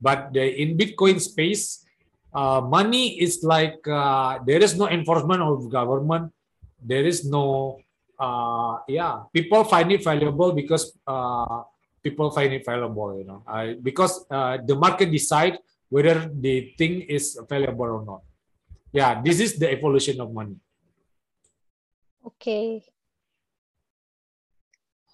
[0.00, 1.84] But the, in Bitcoin space,
[2.32, 6.32] uh, money is like there is no enforcement of government.
[6.80, 7.82] There is no,
[8.88, 11.64] yeah, people find it valuable because uh,
[12.02, 15.58] people find it valuable, you know, uh, because uh, the market decide
[15.88, 18.22] whether the thing is valuable or not.
[18.92, 20.56] Yeah, this is the evolution of money.
[22.26, 22.82] Okay.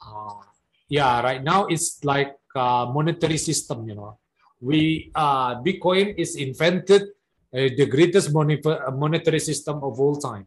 [0.00, 0.40] Uh,
[0.88, 4.18] yeah, right now it's like uh, monetary system, you know.
[4.60, 7.02] We uh, Bitcoin is invented
[7.52, 8.62] uh, the greatest moni-
[8.94, 10.46] monetary system of all time.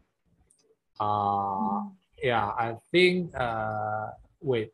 [0.98, 1.86] Uh,
[2.22, 3.30] yeah, I think.
[3.34, 4.72] Uh, wait.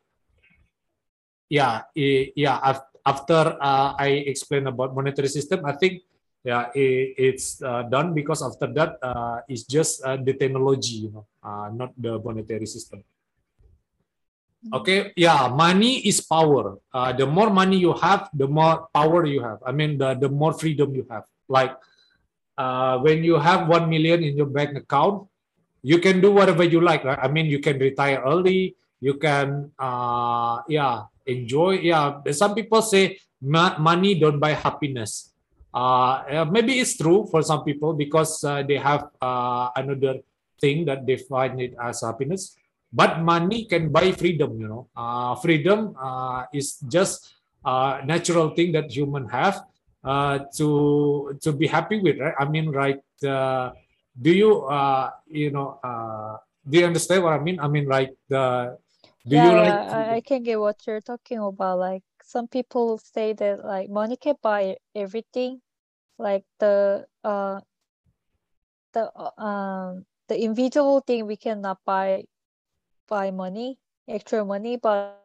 [1.49, 1.87] Yeah,
[2.35, 2.59] yeah.
[2.63, 6.03] af- After uh, I explain about monetary system, I think
[6.43, 11.23] yeah, it's uh, done because after that uh, it's just uh, the technology, you know,
[11.39, 12.99] uh, not the monetary system.
[14.73, 16.83] Okay, yeah, money is power.
[16.91, 19.63] Uh, the more money you have, the more power you have.
[19.63, 21.23] I mean, the, the more freedom you have.
[21.47, 21.79] Like
[22.57, 25.31] uh, when you have one million in your bank account,
[25.79, 27.07] you can do whatever you like.
[27.07, 27.19] Right?
[27.21, 28.75] I mean, you can retire early.
[28.99, 31.79] You can, uh, yeah, enjoy.
[31.83, 35.33] Yeah, some people say money don't buy happiness.
[35.73, 40.19] Uh, maybe it's true for some people because uh, they have uh, another
[40.59, 42.57] thing that they find it as happiness
[42.91, 47.35] but money can buy freedom you know uh, freedom uh, is just
[47.65, 49.63] a natural thing that human have
[50.03, 53.71] uh, to to be happy with right i mean right uh,
[54.15, 56.37] do you uh, you know uh,
[56.67, 58.77] do you understand what i mean i mean like the
[59.27, 61.79] do yeah, you like I, I can get what you're talking about.
[61.79, 65.61] Like some people say that like money can buy everything,
[66.17, 67.61] like the uh
[68.93, 69.11] the
[69.41, 72.23] um the invisible thing we cannot buy
[73.07, 75.17] by money, extra money, but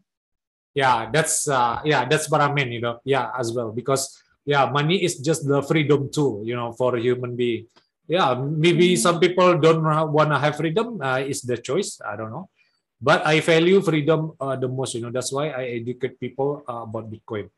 [0.74, 4.68] yeah that's uh, yeah that's what i mean you know yeah as well because yeah
[4.70, 7.66] money is just the freedom tool you know for a human being
[8.06, 9.00] yeah maybe Mhm.
[9.00, 9.82] some people don't
[10.16, 12.46] want to have freedom uh, is the choice i don't know
[13.00, 16.82] but i value freedom uh, the most you know that's why i educate people uh,
[16.86, 17.48] about bitcoin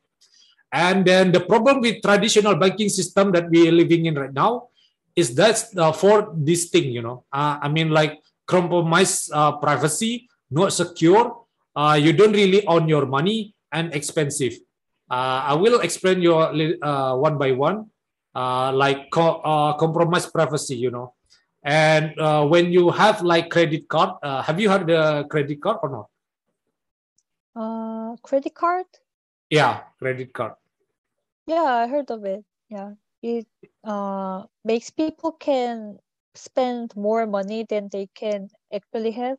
[0.73, 4.72] and then the problem with traditional banking system that we are living in right now
[5.17, 10.29] is that uh, for this thing you know uh, i mean like compromise uh, privacy
[10.51, 11.43] not secure
[11.77, 14.53] uh, you don't really own your money and expensive.
[15.11, 17.89] Uh, I will explain you uh, one by one,
[18.35, 21.15] uh, like co- uh, compromise privacy, you know.
[21.65, 25.79] And uh, when you have like credit card, uh, have you heard the credit card
[25.83, 26.07] or not?
[27.57, 28.87] Uh, credit card?
[29.49, 30.55] Yeah, credit card.
[31.47, 32.45] Yeah, I heard of it.
[32.69, 32.93] Yeah,
[33.23, 33.47] it
[33.85, 35.99] uh makes people can
[36.35, 39.39] spend more money than they can actually have,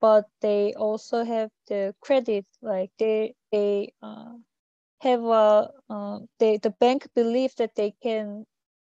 [0.00, 2.46] but they also have the credit.
[2.62, 4.40] Like they they uh
[5.00, 8.46] have a uh they the bank believe that they can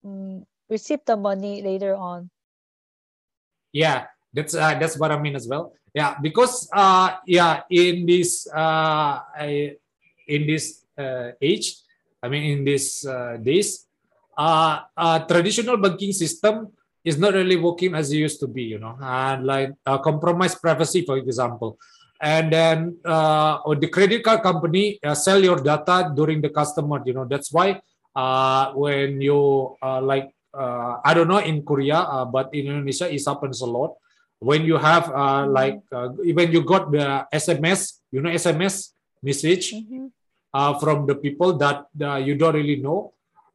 [0.06, 2.30] um, receive the money later on.
[3.74, 5.74] Yeah, that's uh, that's what I mean as well.
[5.94, 9.22] Yeah, because uh, yeah, in this uh,
[10.28, 11.78] in this uh, age,
[12.22, 13.86] I mean in this uh, days,
[14.38, 16.70] uh, uh, traditional banking system
[17.04, 18.64] is not really working as it used to be.
[18.64, 21.78] You know, and like uh, compromise privacy, for example
[22.22, 27.12] and then uh, the credit card company uh, sell your data during the customer you
[27.14, 27.76] know that's why
[28.16, 33.12] uh, when you uh, like uh, i don't know in korea uh, but in indonesia
[33.12, 33.98] it happens a lot
[34.40, 36.08] when you have uh, like uh,
[36.38, 40.12] when you got the sms you know sms message Mhm.
[40.54, 43.13] uh, from the people that uh, you don't really know.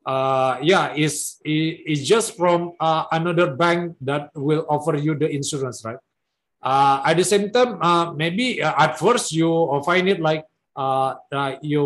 [0.08, 5.28] Uh, yeah, it's, it- it's just from uh, another bank that will offer you the
[5.28, 6.00] insurance, right?
[6.64, 10.44] Uh, at the same time, uh, maybe uh, at first you uh, find it like
[10.74, 11.84] uh, uh, you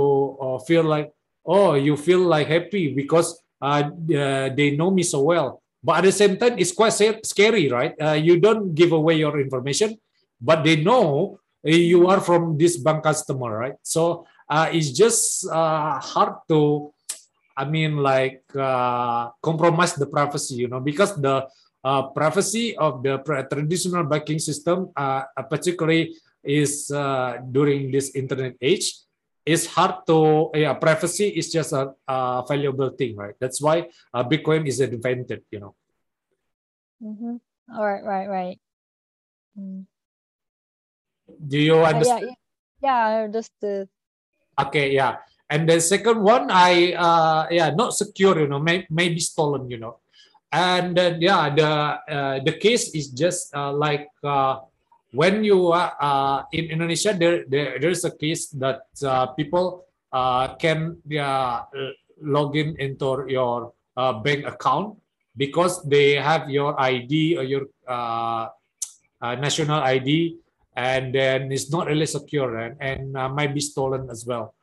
[0.66, 1.10] feel like,
[1.44, 5.60] oh, you feel like happy because uh, they know me so well.
[5.82, 6.94] But at the same time, it's quite
[7.26, 7.92] scary, right?
[8.22, 9.98] You don't give away your information,
[10.40, 13.74] but they know you are from this bank customer, right?
[13.82, 16.92] So uh, it's just uh, hard to,
[17.56, 21.48] I mean, like uh, compromise the privacy, you know, because the
[21.84, 23.18] uh, privacy of the
[23.50, 28.94] traditional banking system, uh, uh, particularly is uh, during this internet age,
[29.44, 33.34] is hard to, yeah, privacy is just a, a valuable thing, right?
[33.40, 35.74] That's why uh, Bitcoin is invented, you know.
[37.02, 37.40] Mhm.
[37.74, 38.58] All right, right, right.
[39.58, 39.86] Mm.
[41.26, 42.22] Do you yeah, understand?
[42.22, 42.34] yeah,
[42.82, 43.88] yeah, I understood.
[44.60, 45.16] Okay, yeah.
[45.52, 49.76] And the second one, I uh yeah, not secure, you know, may maybe stolen, you
[49.76, 50.00] know.
[50.48, 51.70] And then yeah, the
[52.08, 54.64] uh, the case is just uh, like uh,
[55.12, 60.56] when you are uh, in Indonesia, there, there there's a case that uh, people uh,
[60.56, 61.68] can yeah,
[62.20, 64.96] log in into your uh, bank account
[65.36, 68.48] because they have your ID or your uh,
[69.20, 70.36] uh, national ID,
[70.76, 74.54] and then it's not really secure and, and uh, might be stolen as well.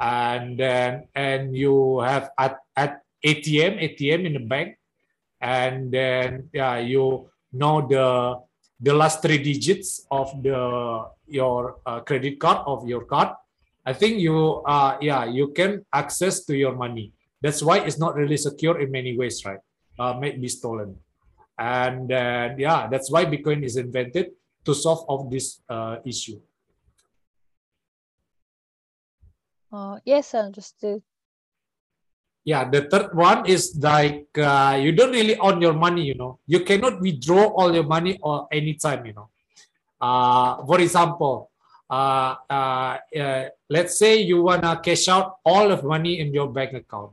[0.00, 4.78] And then and you have at, at ATM ATM in the bank,
[5.40, 8.38] and then yeah, you know the
[8.78, 13.34] the last three digits of the your uh, credit card of your card.
[13.84, 17.12] I think you uh yeah you can access to your money.
[17.42, 19.58] That's why it's not really secure in many ways, right?
[19.98, 20.94] Uh, might be stolen
[21.58, 24.30] and then yeah that's why bitcoin is invented
[24.64, 26.38] to solve of this uh, issue
[29.72, 31.02] Uh, yes, I understood.
[32.48, 36.40] yeah the third one is like uh, you don't really own your money you know.
[36.46, 39.28] You cannot withdraw all your money or anytime you know.
[40.00, 41.50] Uh, for example
[41.90, 46.48] uh, uh, uh, let's say you want to cash out all of money in your
[46.48, 47.12] bank account.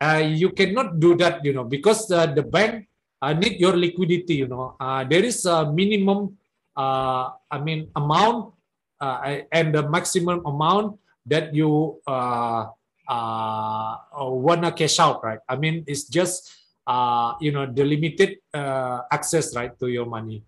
[0.00, 2.86] Uh, you cannot do that you know because uh, the bank
[3.22, 4.76] uh, need your liquidity you know.
[4.78, 6.36] Uh, there is a minimum
[6.76, 8.52] uh, i mean amount
[9.00, 12.66] uh, and the maximum amount that you uh,
[13.08, 15.40] uh, wanna cash out right?
[15.48, 16.50] I mean it's just
[16.86, 20.42] uh, you know the limited uh, access right to your money.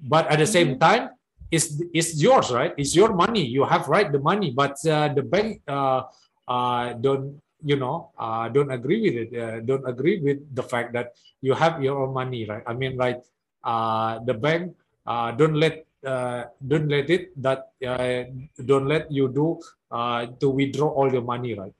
[0.00, 1.10] But at the same time
[1.50, 2.74] it's it's yours right?
[2.76, 3.44] It's your money.
[3.44, 4.50] You have right the money.
[4.50, 6.02] But uh, the bank uh,
[6.48, 9.30] uh, don't you know uh, don't agree with it.
[9.34, 12.62] Uh, don't agree with the fact that you have your own money right?
[12.66, 13.22] I mean like
[13.62, 14.74] uh, the bank
[15.06, 18.24] uh, don't let uh, don't let it that uh,
[18.64, 19.58] don't let you do
[19.90, 21.74] uh, to withdraw all your money right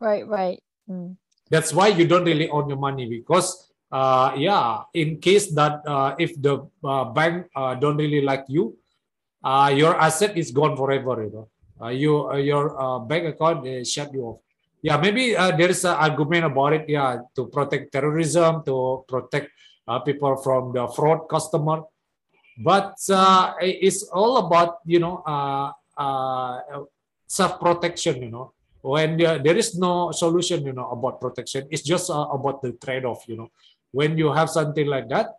[0.00, 0.58] Right, right.
[0.88, 1.16] Mm.
[1.50, 6.14] that's why you don't really own your money because uh, yeah in case that uh,
[6.18, 8.76] if the uh, bank uh, don't really like you
[9.44, 11.46] uh, your asset is gone forever you know
[11.82, 14.38] uh, you uh, your uh, bank account they shut you off
[14.82, 19.50] yeah maybe uh, there is an argument about it yeah to protect terrorism to protect
[19.86, 21.82] uh, people from the fraud customer
[22.60, 26.84] but uh, it's all about you know uh, uh,
[27.26, 28.52] self protection you know.
[28.82, 31.68] When there, is no solution you know about protection.
[31.70, 33.48] It's just uh, about the trade-off you know.
[33.92, 35.36] When you have something like that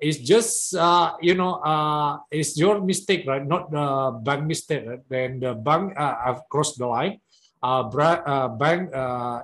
[0.00, 3.46] it's just uh, you know uh, it's your mistake right?
[3.46, 5.02] Not the bank mistake right?
[5.08, 7.20] when the bank have crossed the line.
[7.62, 8.90] Bank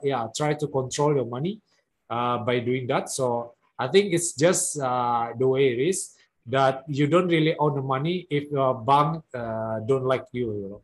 [0.03, 1.61] yeah try to control your money
[2.09, 3.11] by doing that.
[3.11, 6.16] So i think it's just the way it is
[6.47, 10.69] that you don't really own the money if your bank uh, don't like you you
[10.71, 10.83] know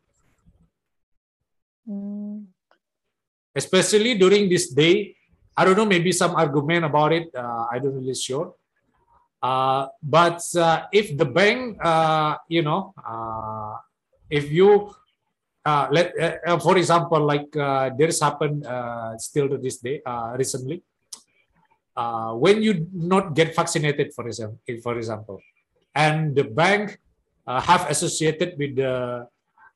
[1.83, 2.47] Mm.
[3.55, 5.17] especially during this day.
[5.57, 7.29] I don't know, maybe some argument about it.
[7.35, 8.55] Uh, I don't really sure.
[9.43, 13.77] Uh, but uh, if the bank, uh, you know, uh,
[14.31, 14.95] if you
[15.67, 20.35] uh, let uh, for example, like uh, there happened uh, still to this day uh,
[20.39, 20.83] recently.
[21.95, 25.43] Uh, when you not get vaccinated, for example, for example,
[25.95, 26.99] and the bank
[27.47, 29.26] uh, have associated with the,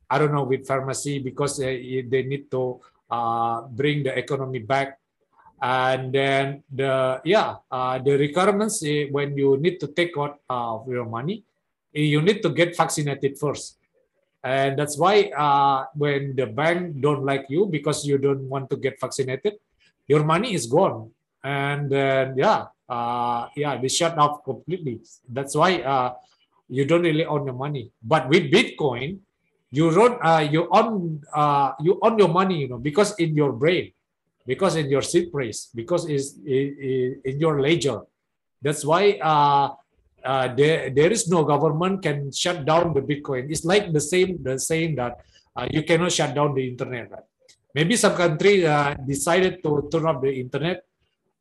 [0.08, 4.98] I don't know, with pharmacy because they, they need to uh, bring the economy back.
[5.62, 10.84] And then the yeah uh, the requirements eh, when you need to take out uh,
[10.86, 11.44] your money
[11.94, 13.78] eh, you need to get vaccinated first.
[14.44, 18.76] And that's why uh, when the bank don't like you because you don't want to
[18.76, 19.54] get vaccinated
[20.06, 21.10] your money is gone.
[21.42, 26.12] And then yeah uh, yeah they shut off completely that's why uh,
[26.68, 29.18] you don't really own your money but with bitcoin
[29.70, 33.52] you don't uh, you own uh, you own your money you know because in your
[33.52, 33.92] brain
[34.46, 38.00] because in your seed phrase, because it's in your ledger.
[38.62, 39.74] That's why uh,
[40.24, 43.50] uh, there, there is no government can shut down the Bitcoin.
[43.50, 45.20] It's like the same the saying that
[45.54, 47.10] uh, you cannot shut down the internet.
[47.10, 47.26] Right?
[47.74, 50.84] Maybe some country uh, decided to turn off the internet,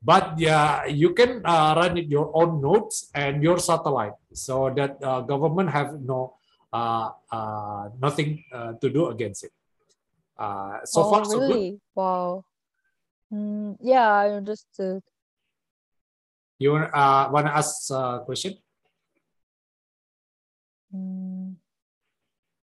[0.01, 4.97] but yeah, you can uh, run it your own nodes and your satellite, so that
[5.03, 6.35] uh, government have no
[8.01, 8.43] nothing
[8.81, 9.53] to do against it.
[10.85, 11.31] so oh, far, really?
[11.31, 11.81] so good.
[11.95, 12.43] Wow.
[13.33, 15.01] Mm, yeah, I understood.
[16.59, 18.55] You uh, want to ask a question?
[20.95, 21.55] Mm,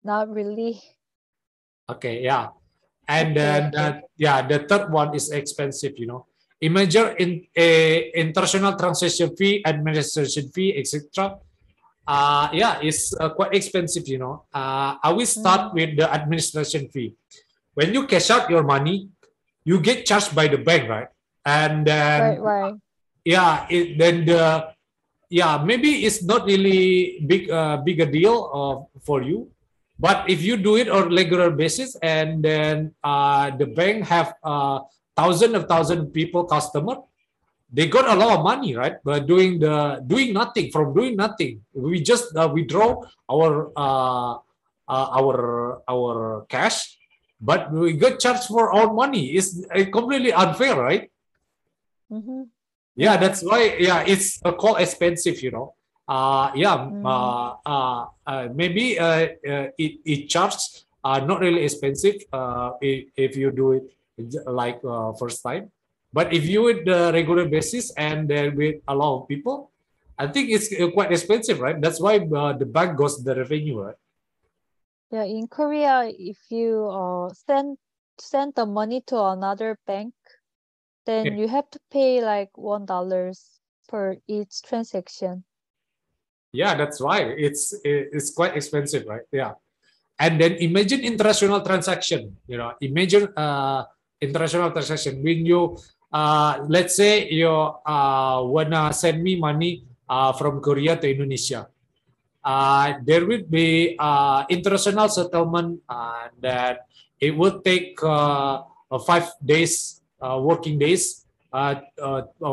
[0.03, 0.79] not really.
[1.89, 2.55] Okay, yeah.
[3.07, 6.30] And then, uh, yeah, the third one is expensive, you know.
[6.61, 11.41] Imagine in a international transaction fee, administration fee, etc.
[12.05, 14.45] Uh, yeah, it's uh, quite expensive, you know.
[14.53, 15.73] Uh, I will start mm.
[15.73, 17.17] with the administration fee.
[17.73, 19.09] When you cash out your money,
[19.65, 21.09] you get charged by the bank, right?
[21.45, 22.75] And then right, right.
[23.25, 24.69] yeah, it, then the
[25.29, 29.49] yeah maybe it's not really big uh, big a deal uh, for you,
[29.97, 34.81] but if you do it on regular basis and then uh, the bank have uh,
[35.15, 36.97] thousand of thousand people customer,
[37.71, 38.97] they got a lot of money, right?
[39.03, 44.33] But doing the doing nothing from doing nothing, we just uh, withdraw our uh,
[44.87, 46.97] uh, our our cash
[47.41, 49.33] but we get charged for our money.
[49.33, 51.11] It's completely unfair, right?
[52.13, 52.43] Mm-hmm.
[52.95, 53.75] Yeah, that's why.
[53.79, 55.73] Yeah, it's uh, called expensive, you know.
[56.07, 57.01] Uh, yeah, mm.
[57.01, 63.07] uh, uh, uh, maybe uh, uh, it, it charges uh, not really expensive uh, if,
[63.15, 63.83] if you do it
[64.45, 65.71] like uh, first time.
[66.13, 69.71] But if you do the regular basis and then with a lot of people,
[70.19, 71.79] I think it's uh, quite expensive, right?
[71.79, 73.99] That's why uh, the bank goes the revenue, right?
[75.11, 77.77] Yeah, in Korea, if you uh send
[78.19, 80.13] send the money to another bank,
[81.05, 81.41] then Yeah.
[81.41, 83.59] you have to pay like one dollars
[83.89, 85.43] per each transaction.
[86.53, 87.27] Yeah, that's right.
[87.35, 89.23] It's it's quite expensive, right?
[89.31, 89.55] Yeah.
[90.19, 92.37] And then imagine international transaction.
[92.47, 93.83] You know, imagine uh
[94.21, 95.75] international transaction when you
[96.13, 101.67] uh let's say you uh wanna send me money uh from Korea to Indonesia.
[102.41, 106.89] Uh, there will be uh, international settlement uh, that
[107.21, 108.65] it will take uh,
[109.05, 111.75] five days uh, working days uh,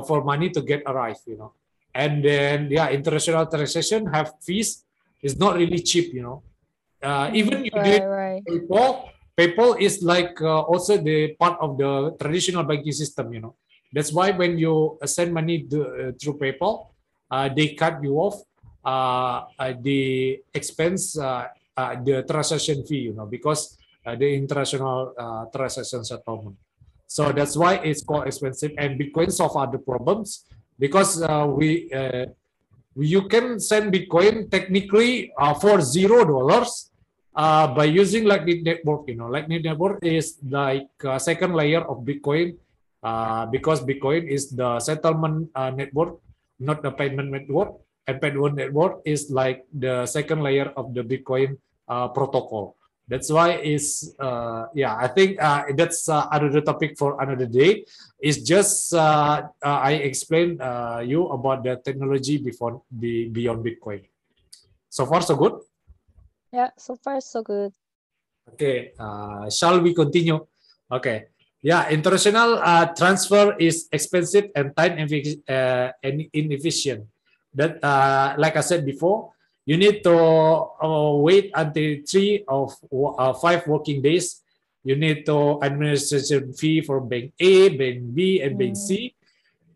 [0.05, 1.53] for money to get arrived you know
[1.95, 4.85] and then yeah international transaction have fees
[5.23, 6.43] it's not really cheap you know
[7.33, 8.43] even you right, did right.
[8.45, 9.09] PayPal
[9.39, 13.55] PayPal is like uh, also the part of the traditional banking system you know
[13.95, 16.91] that's why when you send money to, uh, through PayPal
[17.31, 18.43] uh, they cut you off
[18.89, 21.45] uh, uh, the expense, uh,
[21.77, 25.13] the transaction fee, you know, because the international
[25.53, 26.57] transaction settlement.
[27.07, 28.73] So that's why it's called expensive.
[28.79, 31.21] And Bitcoin solve other problems because
[31.53, 31.93] we
[32.97, 36.91] you can send Bitcoin technically for zero dollars
[37.39, 39.07] uh, by using Lightning Network.
[39.07, 42.59] You know, Lightning Network is like a second layer of Bitcoin
[43.07, 46.19] uh, because Bitcoin is the settlement uh, network,
[46.59, 47.79] not the payment network
[48.09, 52.75] and Payment network is like the second layer of the Bitcoin uh, protocol.
[53.07, 54.97] That's why is uh, yeah.
[54.97, 55.37] I think
[55.77, 57.85] that's another topic for another day.
[58.21, 60.61] It's just I explained
[61.05, 64.05] you about the technology before the beyond Bitcoin.
[64.89, 65.68] So far, so good.
[66.53, 67.73] Yeah, so far so good.
[68.55, 70.41] Okay, uh, shall we continue?
[70.91, 71.29] Okay.
[71.61, 75.91] Yeah, international uh, transfer is expensive and time uh,
[76.33, 77.05] inefficient
[77.53, 79.35] that uh, like I said before,
[79.67, 84.41] you need to uh, wait until three of uh, five working days.
[84.85, 89.13] You need to administration fee for bank A, bank B, and bank C.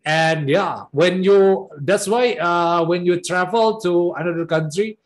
[0.05, 4.97] And yeah, when you that's why uh, when you travel to another country,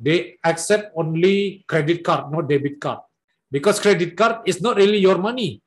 [0.00, 3.00] they accept only credit card, not debit card.
[3.50, 5.58] because credit card is not really your money.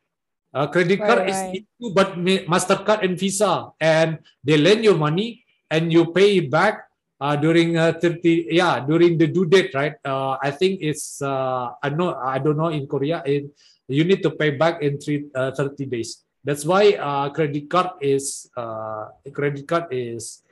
[0.56, 1.30] Uh, credit Right, card right.
[1.36, 2.16] is you, but
[2.48, 6.88] Mastercard and Visa, and they lend your money and you pay it back
[7.20, 11.72] uh, during uh, 30 yeah during the due date right uh, i think it's uh,
[11.82, 13.50] i know i don't know in korea it,
[13.88, 17.98] you need to pay back in three, uh, 30 days that's why uh, credit card
[18.02, 20.44] is uh, credit card is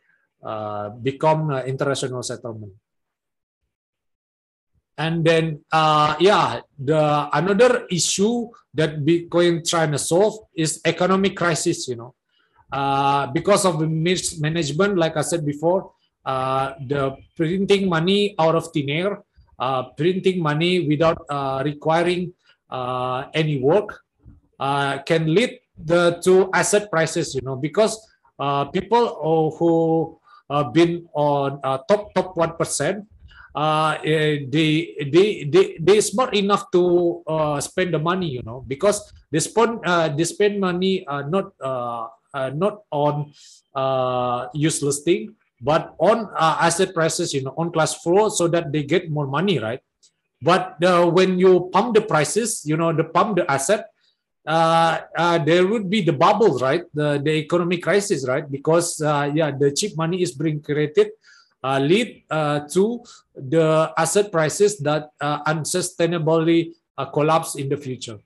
[0.43, 2.73] uh, become uh, international settlement
[4.97, 11.87] and then uh, yeah the another issue that bitcoin trying to solve is economic crisis
[11.87, 12.13] you know
[12.71, 15.91] uh, because of the mismanagement, like I said before,
[16.25, 19.23] uh, the printing money out of thin air,
[19.59, 22.33] uh, printing money without uh, requiring
[22.69, 24.01] uh, any work,
[24.59, 27.35] uh, can lead the to asset prices.
[27.35, 27.99] You know, because
[28.39, 30.17] uh, people uh, who
[30.49, 33.05] uh, been on top top one percent.
[33.51, 38.63] Uh, eh, they they they they smart enough to uh, spend the money, you know,
[38.63, 43.31] because they spend uh, they spend money uh, not uh, uh, not on
[43.75, 48.71] uh, useless thing, but on uh, asset prices, you know, on class flow, so that
[48.71, 49.81] they get more money, right?
[50.41, 53.91] But uh, when you pump the prices, you know, the pump the asset,
[54.47, 56.83] uh, uh, there would be the bubble, right?
[56.93, 58.49] The the economic crisis, right?
[58.49, 61.11] Because uh, yeah, the cheap money is being created,
[61.63, 63.03] uh, lead uh, to
[63.35, 68.19] the asset prices that uh, unsustainably uh, collapse in the future.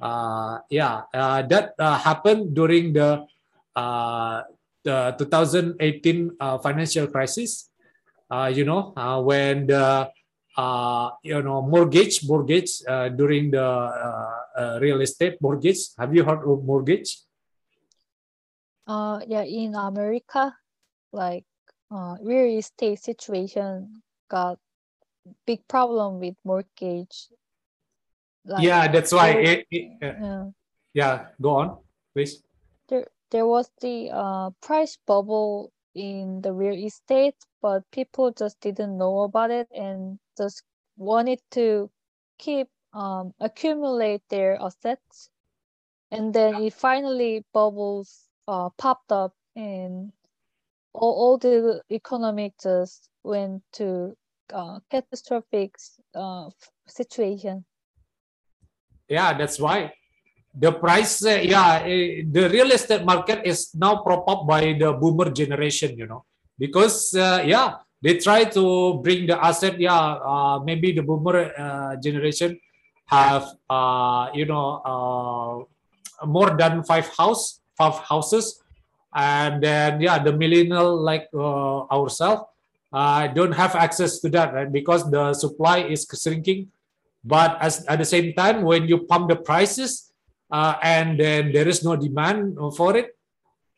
[0.00, 3.26] Uh, yeah, uh, that happened during the
[4.84, 7.70] the 2018 uh, financial crisis.
[8.52, 8.92] You know,
[9.24, 10.10] when the
[11.22, 12.78] you know mortgage mortgage
[13.16, 13.66] during the
[14.80, 15.94] real estate mortgage.
[15.98, 17.18] Have you heard of mortgage?
[18.88, 20.56] Uh, yeah, in America,
[21.12, 21.44] like
[21.90, 24.58] uh, real estate situation got
[25.46, 27.28] big problem with mortgage.
[28.44, 29.32] Like, yeah, that's why.
[29.32, 30.44] there- It, it, uh, yeah,
[30.94, 31.78] yeah, go on,
[32.14, 32.42] please.
[32.88, 38.96] there there was the uh price bubble in the real estate, but people just didn't
[38.96, 40.62] know about it and just
[40.96, 41.90] wanted to
[42.38, 45.28] keep um accumulate their assets,
[46.10, 50.12] and then it finally bubbles uh popped up and
[50.94, 54.16] all, all the economic just went to
[54.52, 55.76] uh, catastrophic
[56.14, 56.48] uh,
[56.86, 57.64] situation.
[59.08, 59.92] Yeah, that's why
[60.54, 61.24] the price.
[61.24, 65.96] Uh, yeah, eh, the real estate market is now prop up by the boomer generation.
[65.96, 66.24] You know,
[66.58, 69.78] because uh, yeah, they try to bring the asset.
[69.80, 72.58] Yeah, uh, maybe the boomer uh, generation
[73.06, 73.48] have
[74.34, 75.68] you know
[76.26, 78.60] more than five house, five houses,
[79.14, 82.42] and then yeah, the millennial like uh, ourselves
[82.92, 84.70] uh, don't have access to that, right?
[84.70, 86.68] Because the supply is shrinking.
[87.24, 90.12] But as at the same time when you pump the prices
[90.50, 93.18] uh, and then there is no demand for it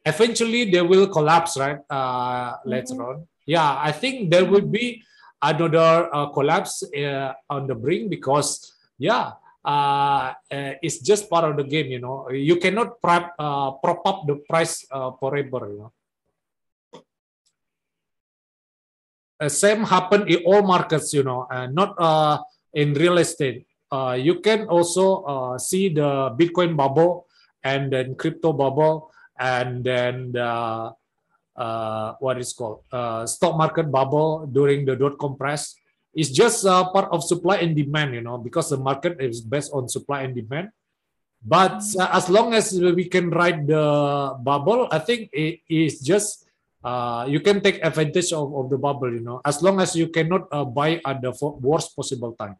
[0.04, 1.78] eventually they will collapse right?
[1.90, 3.26] Uh, later on.
[3.46, 5.02] Yeah i think there will be
[5.42, 9.32] another uh, collapse uh, on the brink because yeah
[9.64, 12.30] uh, uh, it's just part of the game you know.
[12.30, 15.92] You cannot prop, uh, prop up the price uh, forever you know.
[19.40, 22.38] Uh, same happen in all markets you know and not uh,
[22.74, 23.66] in real estate.
[23.90, 27.26] Uh, you can also uh, see the bitcoin bubble
[27.64, 30.92] and then crypto bubble and then the,
[31.56, 35.74] uh, what is called uh, stock market bubble during the dot com crash
[36.14, 39.70] it's just uh, part of supply and demand you know because the market is based
[39.72, 40.70] on supply and demand.
[41.40, 46.44] But uh, as long as we can ride the bubble i think it is just
[46.84, 50.08] uh, you can take advantage of, of the bubble you know as long as you
[50.08, 52.56] cannot uh, buy at the worst possible time.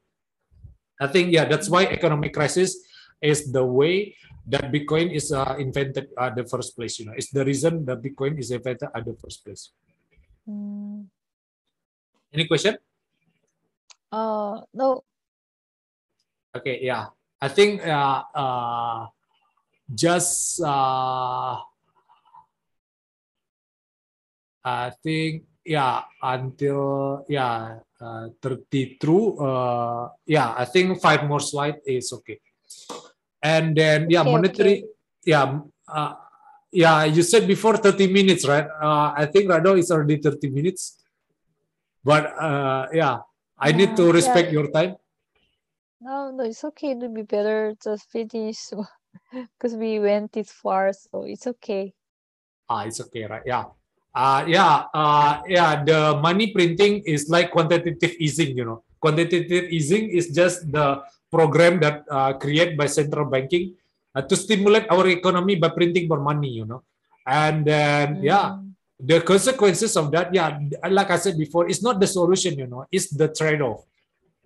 [1.01, 2.77] I think yeah that's why economic crisis
[3.21, 4.17] is the way
[4.49, 7.13] that bitcoin is uh, invented at the first place you know.
[7.17, 9.73] It's the reason that bitcoin is invented at the first place.
[10.49, 11.05] Mm,
[12.33, 12.81] any question
[14.13, 15.03] uh, no,
[16.57, 17.07] okay yeah.
[17.41, 19.07] I think uh, uh,
[19.95, 21.59] just uh,
[24.65, 31.77] i think yeah until yeah uh, 30 through uh, yeah i think five more slide
[31.87, 32.39] is okay.
[33.43, 34.77] And then yeah Okay, monetary
[35.25, 35.59] yeah
[35.89, 36.13] uh,
[36.73, 38.69] yeah you said before 30 minutes right?
[38.69, 41.01] Uh, i think right now it's already 30 minutes.
[42.05, 43.25] But uh, yeah
[43.61, 44.17] i need to yeah.
[44.19, 44.97] respect your time
[46.01, 46.97] no, no, it's okay.
[46.97, 48.73] It'll be better just finish
[49.33, 51.93] because we went this far, so it's okay.
[52.73, 53.45] Ah, it's okay, right?
[53.45, 53.69] Yeah.
[54.17, 55.85] Uh, yeah, uh, yeah.
[55.85, 58.57] The money printing is like quantitative easing.
[58.57, 63.77] You know, quantitative easing is just the program that uh, created by central banking
[64.17, 66.83] uh, to stimulate our economy by printing more money, you know.
[67.27, 68.25] And then, mm.
[68.25, 68.57] yeah,
[69.03, 72.87] the consequences of that, yeah, like I said before, it's not the solution, you know,
[72.91, 73.85] it's the trade off.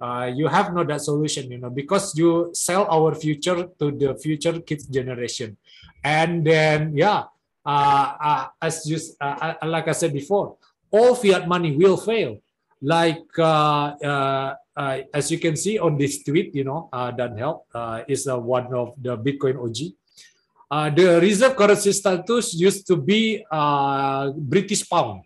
[0.00, 4.14] Uh, you have not that solution, you know, because you sell our future to the
[4.16, 5.56] future kids generation.
[6.02, 7.24] And then, yeah,
[7.64, 10.56] uh, uh, as you, uh, uh, like I said before,
[10.90, 12.38] all fiat money will fail.
[12.82, 17.62] Like uh, uh, as you can see on this tweet, you know, uh, Dan Held
[17.74, 19.94] uh, is uh, one of the Bitcoin OG.
[20.74, 25.22] Uh, the reserve currency status used to be uh, British pound.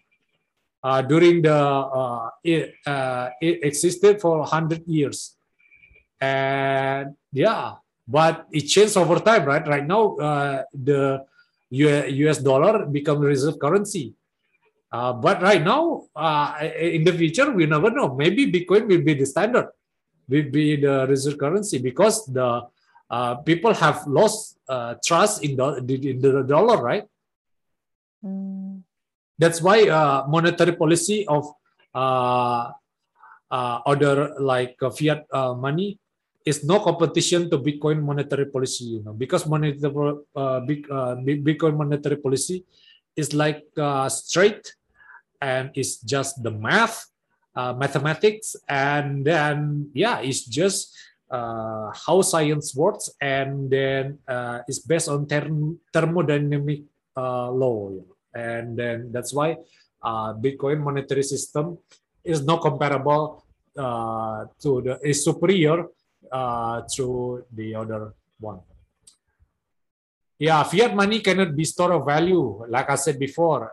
[0.85, 1.59] Uh, during the
[2.01, 5.35] uh, it, uh, it existed for 100 years
[6.21, 7.75] and yeah
[8.07, 10.03] but it changed over time right right now
[10.73, 11.01] the
[12.31, 14.15] us dollar become reserve currency
[15.25, 15.83] but right now,
[16.81, 18.15] in the future, we never know.
[18.15, 19.69] Maybe Bitcoin will be the standard,
[20.29, 22.63] will be the reserve currency because the
[23.11, 27.05] uh, people have lost uh, trust in the, in the dollar, right?
[28.25, 28.83] Mm.
[29.39, 31.53] That's why uh, monetary policy of
[31.95, 32.73] uh,
[33.51, 35.25] other like fiat
[35.57, 35.99] money
[36.45, 39.93] is no competition to Bitcoin monetary policy, you know, because monetary
[41.47, 42.65] Bitcoin monetary policy
[43.17, 43.65] is like
[44.09, 44.75] straight
[45.41, 47.07] and it's just the math,
[47.55, 50.95] uh, mathematics, and then yeah, it's just
[51.31, 56.85] uh, how science works, and then uh, it's based on therm thermodynamic
[57.17, 57.93] uh, law,
[58.35, 59.57] and then that's why
[60.03, 61.79] uh, Bitcoin monetary system
[62.25, 63.45] is not comparable
[63.77, 65.87] uh, to the is superior
[66.95, 68.61] to the other one.
[70.39, 72.63] Yeah, fiat money cannot be store of value.
[72.69, 73.73] Like I said before,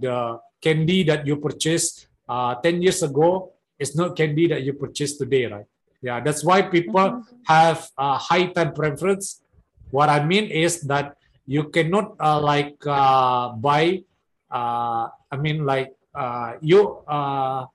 [0.00, 5.16] the candy that you purchased uh, 10 years ago is not candy that you purchase
[5.16, 5.66] today, right?
[6.00, 7.42] Yeah, that's why people mm-hmm.
[7.46, 9.42] have a high time preference.
[9.90, 14.04] What I mean is that you cannot uh, like uh, buy,
[14.50, 17.66] uh, I mean, like uh, you uh,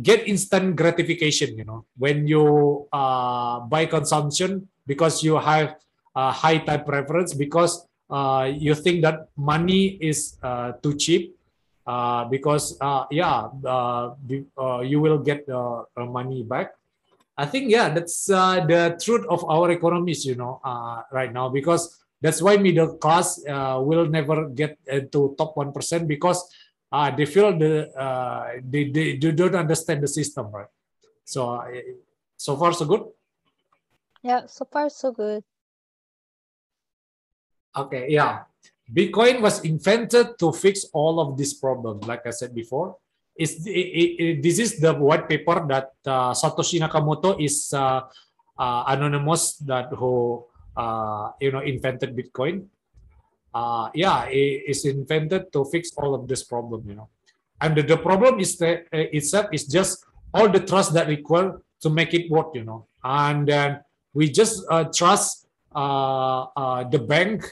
[0.00, 5.76] get instant gratification, you know, when you uh, buy consumption because you have
[6.14, 11.34] a high time preference because uh, you think that money is uh, too cheap
[11.86, 14.14] uh, because uh, yeah, uh,
[14.58, 15.48] uh, you will get
[15.96, 16.74] money back.
[17.36, 21.48] I think yeah, that's uh, the truth of our economies, you know, uh, right now
[21.48, 24.78] because that's why middle class will never get
[25.12, 26.44] to top one percent because
[27.16, 27.90] they feel the
[28.62, 30.68] they, they, they don't understand the system, right?
[31.24, 31.64] So
[32.36, 33.04] so far so good.
[34.22, 35.42] Yeah, so far so good.
[37.76, 38.44] Okay, yeah.
[38.92, 42.04] Bitcoin was invented to fix all of these problems.
[42.04, 42.98] Like I said before,
[43.36, 48.02] is this is the white paper that uh, Satoshi Nakamoto is uh,
[48.58, 50.44] uh, anonymous that who
[50.76, 52.66] uh, you know invented Bitcoin.
[53.54, 56.84] Uh, yeah, it is invented to fix all of this problem.
[56.88, 57.08] You know,
[57.60, 61.60] and the, the problem is that uh, itself is just all the trust that required
[61.80, 62.52] to make it work.
[62.54, 63.80] You know, and then
[64.12, 64.64] we just
[64.94, 67.44] trust the bank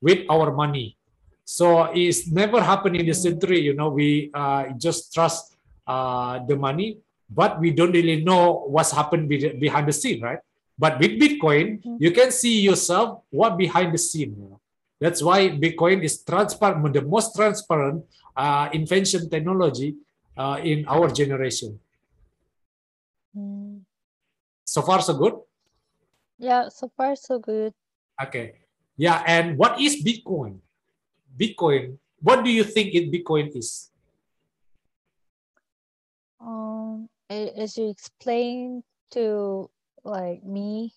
[0.00, 0.96] with our money.
[1.44, 3.60] So it's never happened in the century.
[3.60, 8.92] You know, we uh, just trust uh, the money, but we don't really know what's
[8.92, 10.38] happened behind the scene, right?
[10.78, 11.96] But with Bitcoin, mm-hmm.
[11.98, 14.34] you can see yourself what behind the scene.
[14.38, 14.60] You know?
[15.00, 18.04] That's why Bitcoin is transparent, the most transparent
[18.36, 19.96] uh, invention technology
[20.36, 21.78] uh, in our generation.
[23.36, 23.80] Mm.
[24.64, 25.34] So far, so good.
[26.38, 27.74] Yeah, so far so good.
[28.22, 28.54] Okay.
[28.96, 30.58] Yeah, and what is Bitcoin?
[31.36, 31.98] Bitcoin.
[32.20, 33.90] What do you think it Bitcoin is?
[36.40, 39.70] Um, as you explained to
[40.04, 40.92] like me,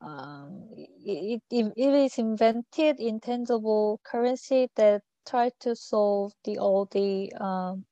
[0.00, 0.68] um,
[1.04, 7.84] it, it, it is invented intangible currency that try to solve the all the um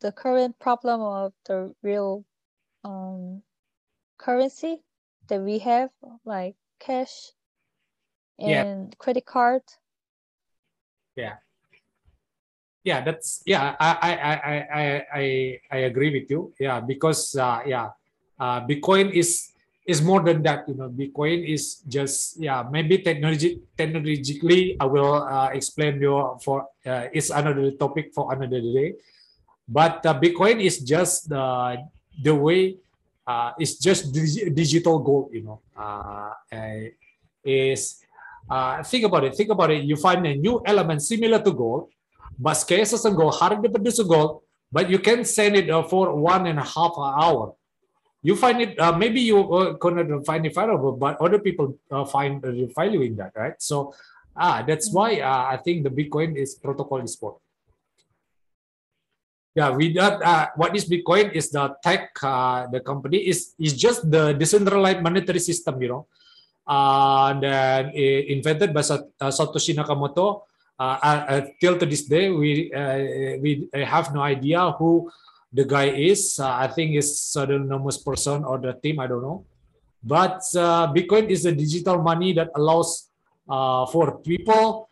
[0.00, 2.24] the current problem of the real
[2.82, 3.42] um
[4.18, 4.82] currency
[5.28, 5.90] that we have
[6.24, 7.32] like cash
[8.38, 8.96] and yeah.
[8.98, 9.62] credit card.
[11.16, 11.38] Yeah.
[12.84, 13.72] Yeah, that's yeah.
[13.80, 15.24] I I I I I
[15.72, 16.52] I agree with you.
[16.60, 17.96] Yeah, because uh, yeah,
[18.36, 19.56] uh, Bitcoin is
[19.88, 20.68] is more than that.
[20.68, 22.60] You know, Bitcoin is just yeah.
[22.68, 28.60] Maybe technology technologically, I will uh, explain you for uh, it's another topic for another
[28.60, 29.00] day.
[29.64, 31.80] But uh, Bitcoin is just the
[32.20, 32.76] the way
[33.24, 35.32] uh, it's just digital gold.
[35.32, 36.36] You know, uh,
[37.40, 38.03] is
[38.50, 39.34] uh, think about it.
[39.34, 39.84] Think about it.
[39.84, 41.90] You find a new element similar to gold,
[42.38, 46.14] but scarcer than gold, harder to produce gold, but you can send it uh, for
[46.14, 47.54] one and a half hour.
[48.24, 52.04] you find it uh, maybe you uh, cannot find it valuable but other people uh,
[52.08, 53.92] find the value in that right so
[54.34, 57.36] ah that's why uh, i think the bitcoin is protocol is sport
[59.54, 64.08] yeah without uh, what is bitcoin is the tech uh, the company is is just
[64.16, 66.02] the decentralized monetary system you know
[66.66, 70.42] uh, then invented by uh, satoshi nakamoto.
[70.74, 75.10] Uh, uh, till to this day we uh, we have no idea who
[75.52, 76.40] the guy is.
[76.40, 79.46] I think it's an anonymous person or the team i don't know.
[80.02, 80.42] But
[80.92, 83.08] bitcoin is a digital money that allows
[83.46, 84.90] for people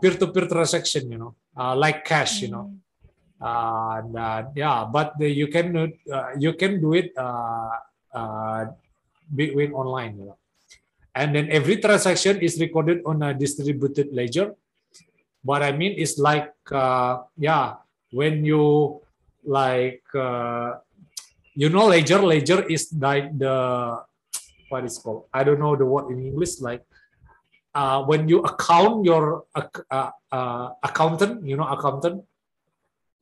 [0.00, 1.34] peer-to-peer transaction you know
[1.74, 2.70] like cash you know.
[3.42, 7.74] Uh, and, uh, yeah but the, you can uh, you can do it uh,
[8.14, 8.66] uh,
[9.34, 10.38] between online you know.
[11.14, 14.54] And then every transaction is recorded on a distributed ledger.
[15.42, 17.82] What i mean is like uh, yeah
[18.12, 19.00] when you
[19.44, 20.78] like uh,
[21.54, 24.00] you know ledger ledger is like the
[24.68, 25.28] what is called?
[25.34, 26.86] I don't know the word in english like
[27.74, 32.24] uh, when you account your uh, uh, accountant you know accountant?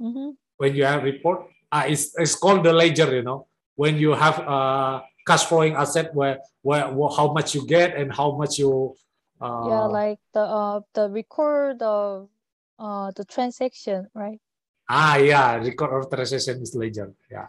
[0.00, 0.32] Mm-hmm.
[0.56, 3.46] when you have report uh, it's, it's called the ledger you know.
[3.76, 8.10] When you have a cash flowing asset where, where, where how much you get and
[8.10, 8.94] how much you
[9.40, 12.28] uh, yeah like the uh the record of
[12.82, 14.40] uh the transaction right
[14.90, 17.46] ah yeah record of transaction is ledger yeah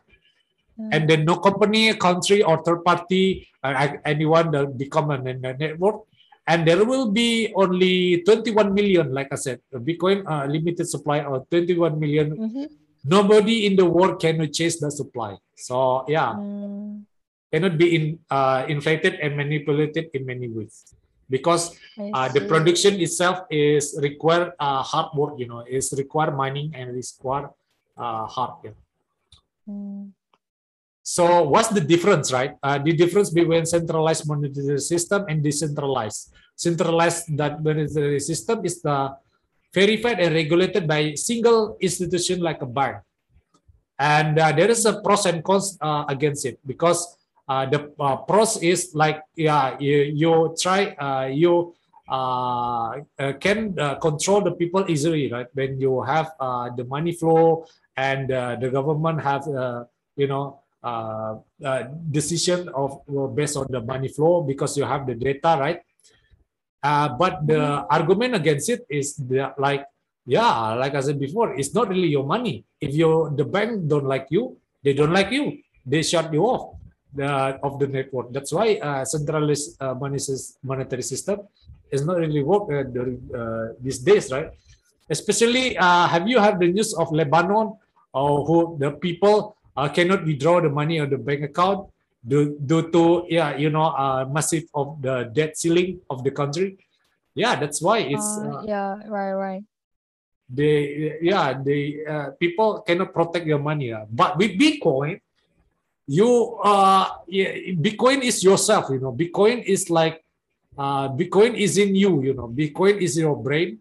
[0.77, 0.89] mm.
[0.93, 6.05] and then no company country or third party uh, anyone that become a network
[6.47, 9.59] and there will be only 21 million like i said
[9.89, 12.65] bitcoin uh, limited supply of 21 million mm-hmm.
[13.03, 17.01] nobody in the world can chase the supply so yeah mm.
[17.51, 20.95] Cannot be in, uh, inflated and manipulated in many ways
[21.29, 26.71] because uh, the production itself is require uh, hard work you know is require mining
[26.75, 27.49] and require
[27.97, 28.71] uh, hard yeah.
[29.69, 30.11] Mm.
[31.01, 32.55] So what's the difference, right?
[32.61, 36.31] Uh, the difference between centralized monetary system and decentralized.
[36.55, 39.17] Centralized that monetary system is the
[39.73, 43.01] verified and regulated by single institution like a bank.
[43.97, 47.17] And uh, there is a pros and cons uh, against it because
[47.51, 51.75] uh, the uh, pros is like, yeah, you, you try, uh, you
[53.43, 55.47] can control the people easily, right?
[55.53, 56.31] When you have
[56.79, 57.65] the money flow
[57.97, 59.43] and the government have,
[60.15, 65.05] you know, uh, uh, decision of uh, based on the money flow because you have
[65.05, 65.79] the data, right?
[66.81, 67.85] Uh, but the mm-hmm.
[67.85, 69.85] argument against it is the, like,
[70.25, 72.65] yeah, like I said before, it's not really your money.
[72.79, 75.61] If you the bank don't like you, they don't like you.
[75.85, 76.80] They shut you off
[77.13, 78.31] the of the network.
[78.31, 79.93] That's why uh, centralized uh,
[80.63, 81.47] monetary system
[81.91, 84.51] is not really work uh, during uh, these days, right?
[85.09, 87.75] Especially, uh, have you heard the news of Lebanon
[88.13, 91.87] or who the people uh, cannot withdraw the money on the bank account
[92.25, 96.77] due, due to yeah you know uh, massive of the debt ceiling of the country
[97.33, 99.63] yeah that's why it's uh, uh yeah right right
[100.49, 104.05] they yeah the uh, people cannot protect your money uh.
[104.11, 105.19] but with bitcoin
[106.17, 107.51] you uh yeah,
[107.85, 110.19] bitcoin is yourself you know bitcoin is like
[110.77, 113.79] uh bitcoin is in you you know bitcoin is your brain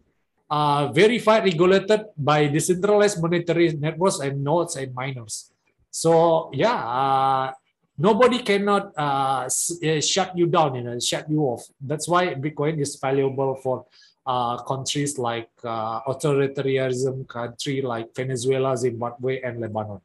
[0.49, 5.51] uh verified regulated by decentralized monetary networks and nodes and miners
[5.91, 7.51] so yeah, uh,
[7.99, 11.67] nobody cannot uh, uh, shut you down, you know, shut you off.
[11.79, 13.85] That's why Bitcoin is valuable for
[14.25, 19.99] uh, countries like uh, authoritarianism country like Venezuela, Zimbabwe, and Lebanon.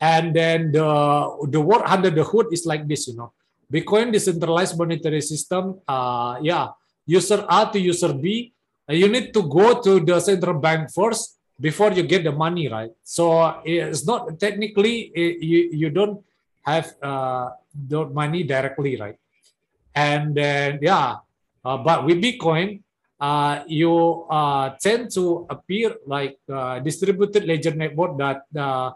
[0.00, 0.88] And then the
[1.52, 3.36] the work under the hood is like this, you know.
[3.70, 5.78] Bitcoin decentralized monetary system.
[5.86, 6.72] Uh, yeah,
[7.06, 8.52] user A to user B.
[8.90, 12.90] you need to go to the central bank first before you get the money, right?
[13.04, 16.24] So it's not technically you you don't
[16.66, 19.20] have uh, the money directly, right?
[19.94, 21.22] And then yeah,
[21.62, 22.82] uh, but with Bitcoin,
[23.20, 28.90] uh, you uh, tend to appear like uh, distributed ledger network that uh,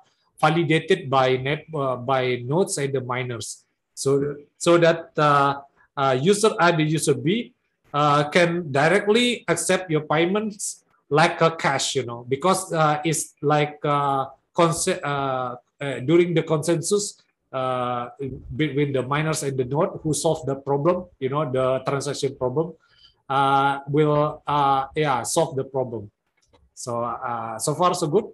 [0.45, 3.65] validated by net uh, by nodes and the miners.
[3.95, 4.11] So
[4.59, 5.63] so that uh,
[5.97, 7.55] uh, user A and user B
[7.95, 13.79] uh, can directly accept your payments like a cash, you know, because uh, it's like
[13.85, 14.27] uh,
[14.59, 14.71] uh,
[15.05, 15.55] uh,
[16.03, 17.23] during the consensus
[17.53, 18.11] uh,
[18.57, 22.75] between the miners and the node who solve the problem, you know, the transaction problem,
[23.29, 26.11] uh, will uh, yeah solve the problem.
[26.75, 28.27] So uh, so far so good.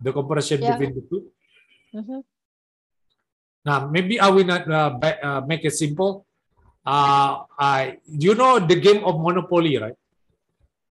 [0.00, 0.76] The comparison yeah.
[0.76, 1.37] between the 2
[1.94, 2.20] mm-hmm.
[3.64, 6.24] Now maybe I will not uh, uh, make it simple.
[6.86, 9.98] Uh, I you know the game of Monopoly, right?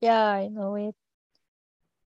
[0.00, 0.94] Yeah, I know it.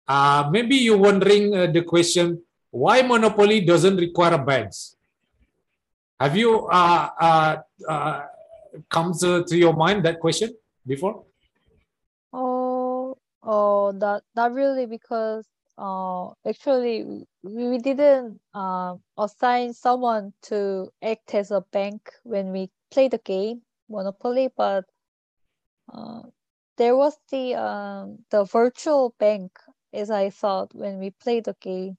[0.07, 4.97] Uh, maybe you're wondering uh, the question, why monopoly doesn't require banks?
[6.19, 7.55] Have you uh, uh,
[7.87, 8.21] uh,
[8.89, 10.53] come to, to your mind that question
[10.85, 11.23] before?
[12.33, 15.45] Oh, oh, that not really because
[15.81, 22.69] uh, actually we, we didn't uh, assign someone to act as a bank when we
[22.91, 24.85] play the game Monopoly, but
[25.91, 26.21] uh,
[26.77, 29.51] there was the um, the virtual bank
[29.91, 31.97] as I thought when we played the game.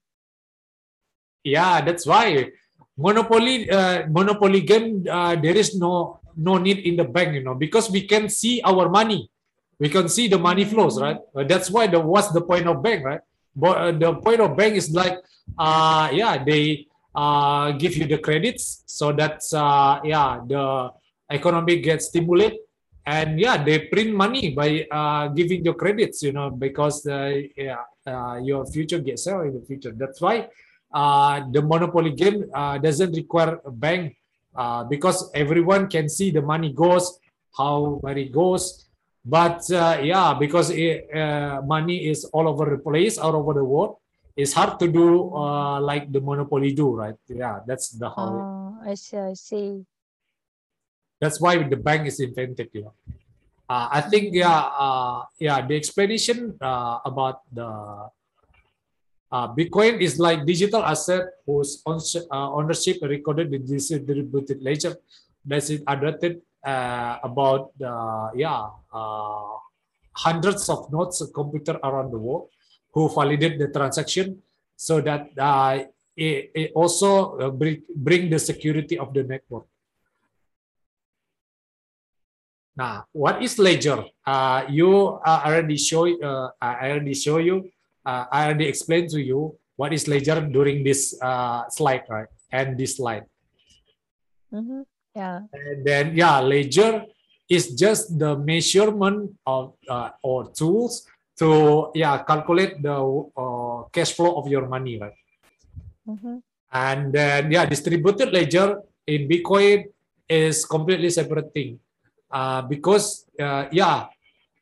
[1.43, 2.49] Yeah, that's why
[2.97, 7.53] Monopoly uh, Monopoly game uh, there is no no need in the bank, you know,
[7.53, 9.29] because we can see our money,
[9.77, 11.19] we can see the money flows, right?
[11.35, 13.21] Uh, that's why the what's the point of bank, right?
[13.55, 15.17] But uh, the point of bank is like,
[15.57, 20.91] uh, yeah, they uh, give you the credits, so that's uh, yeah, the
[21.29, 22.59] economy gets stimulated
[23.05, 27.83] and yeah they print money by uh, giving you credits you know because uh, yeah,
[28.07, 29.91] uh, your future gets in the future.
[29.91, 30.47] That's why
[30.93, 34.15] uh, the monopoly game uh, doesn't require a bank
[34.55, 37.19] uh, because everyone can see the money goes
[37.57, 38.82] how money goes
[39.25, 39.63] but
[40.03, 41.07] yeah because it,
[41.65, 43.97] money is all over the place all over the world
[44.35, 45.31] it's hard to do
[45.81, 49.85] like the monopoly do right yeah that's the how oh, i see i see
[51.23, 52.67] that's why the bank is invented.
[52.75, 52.95] You know,
[53.71, 55.63] uh, I think yeah, uh, yeah.
[55.63, 58.11] The explanation uh, about the
[59.31, 64.99] uh, Bitcoin is like digital asset whose uh, ownership recorded in distributed ledger.
[65.47, 68.67] That's it adapted uh, about the yeah
[70.15, 72.49] hundreds of nodes of computer around the world
[72.93, 74.41] who validate the transaction
[74.75, 75.29] so that
[76.15, 79.65] it, it also bring, bring the security of the network.
[82.75, 84.03] Now, what is ledger?
[84.25, 86.09] Uh, you uh, already show.
[86.09, 87.69] Uh, I already show you.
[88.05, 92.27] Uh, I already explained to you what is ledger during this uh, slide, right?
[92.51, 93.25] And this slide.
[94.51, 94.81] Mm-hmm.
[95.15, 95.45] Yeah.
[95.53, 97.05] And then yeah, ledger
[97.49, 101.05] is just the measurement of uh, or tools
[101.37, 102.97] to yeah calculate the
[103.37, 105.17] uh, cash flow of your money, right?
[106.07, 106.37] Mm-hmm.
[106.73, 109.93] And then yeah, distributed ledger in Bitcoin
[110.29, 111.79] is completely separate thing
[112.33, 114.09] uh, because uh, yeah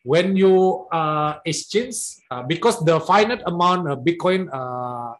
[0.03, 5.13] when you uh, exchange uh, because the finite amount of bitcoin uh,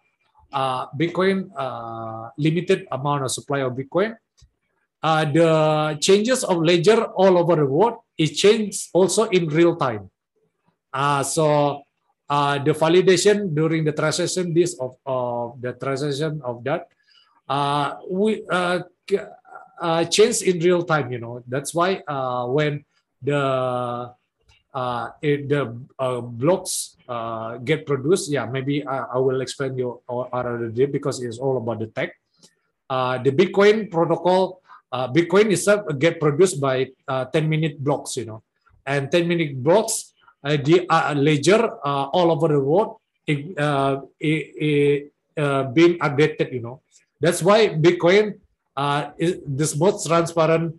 [0.52, 1.48] uh, bitcoin
[2.38, 4.16] limited amount of supply of bitcoin
[5.02, 10.10] the changes of ledger all over the world is changed also in real time
[11.24, 11.82] so
[12.30, 16.88] the validation during the transaction this of, of the transaction of that
[18.10, 18.46] we
[19.82, 21.12] uh, change in real time.
[21.12, 22.86] You know that's why uh, when
[23.22, 24.14] the
[24.74, 30.00] uh, it, the uh, blocks uh, get produced, yeah, maybe I, I will explain you
[30.08, 32.16] another day because it's all about the tech.
[32.90, 34.62] Uh, the Bitcoin protocol,
[34.92, 38.44] uh, Bitcoin itself get produced by uh, 10 minute blocks, you know,
[38.86, 40.14] and 10 minute blocks,
[40.44, 40.86] uh, the
[41.16, 43.56] ledger uh, all over the world, it,
[44.20, 46.82] it, it being updated, you know.
[47.20, 48.40] That's why Bitcoin
[48.76, 50.76] uh, is this most transparent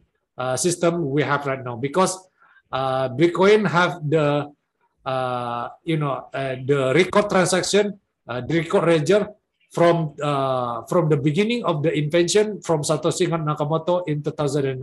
[0.56, 2.18] system we have right now because
[2.72, 4.50] Bitcoin have the
[5.84, 9.28] you know the record transaction, the record ledger
[9.72, 14.76] from uh, from the beginning of the invention from Satoshi Nakamoto in 2009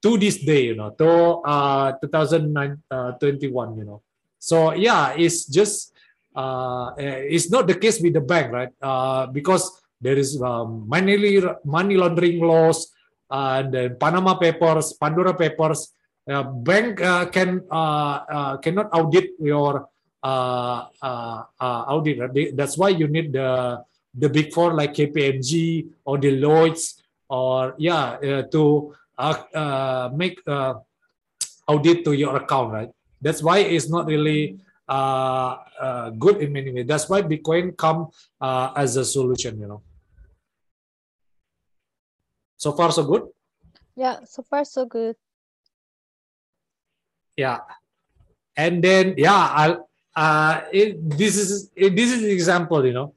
[0.00, 4.00] to this day, you know, to uh, 2021, uh, you know.
[4.40, 5.92] So yeah, it's just
[6.34, 8.72] uh, it's not the case with the bank, right?
[8.80, 9.68] Uh, because
[10.00, 12.88] there is um, money, money laundering laws,
[13.30, 15.92] and then Panama Papers, Pandora Papers.
[16.24, 19.92] Uh, bank uh, can uh, uh cannot audit your
[20.24, 22.56] uh, uh, audit.
[22.56, 28.16] That's why you need the the big four like KPMG or Deloitte or yeah
[28.50, 28.94] to
[30.16, 30.40] make
[31.68, 32.90] audit to your account, right?
[33.20, 34.58] That's why it's not really
[34.88, 36.86] uh, uh, good in many ways.
[36.86, 38.08] That's why Bitcoin come
[38.40, 39.82] uh, as a solution, you know.
[42.56, 43.28] So far, so good.
[43.96, 45.16] Yeah, so far so good.
[47.36, 47.60] Yeah,
[48.56, 49.88] and then yeah, I'll.
[50.14, 53.14] Uh, this is it, this is an example, you know.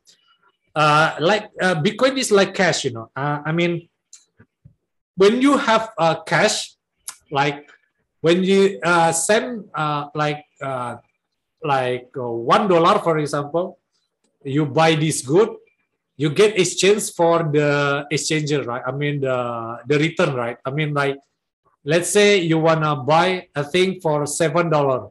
[0.75, 3.09] Uh, like uh, Bitcoin is like cash, you know.
[3.15, 3.89] Uh, I mean,
[5.15, 6.75] when you have uh, cash,
[7.31, 7.69] like
[8.21, 8.79] when you
[9.13, 9.69] send
[10.13, 10.45] like
[11.63, 13.79] like one dollar, for example,
[14.43, 15.49] you buy this good,
[16.15, 18.81] you get exchange for the exchanger, right?
[18.85, 20.57] I mean the the return, right?
[20.65, 21.17] I mean like
[21.85, 25.09] let's say you wanna buy a thing for seven dollar,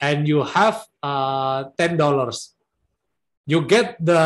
[0.00, 2.50] and you have uh ten dollars.
[3.46, 4.16] you get the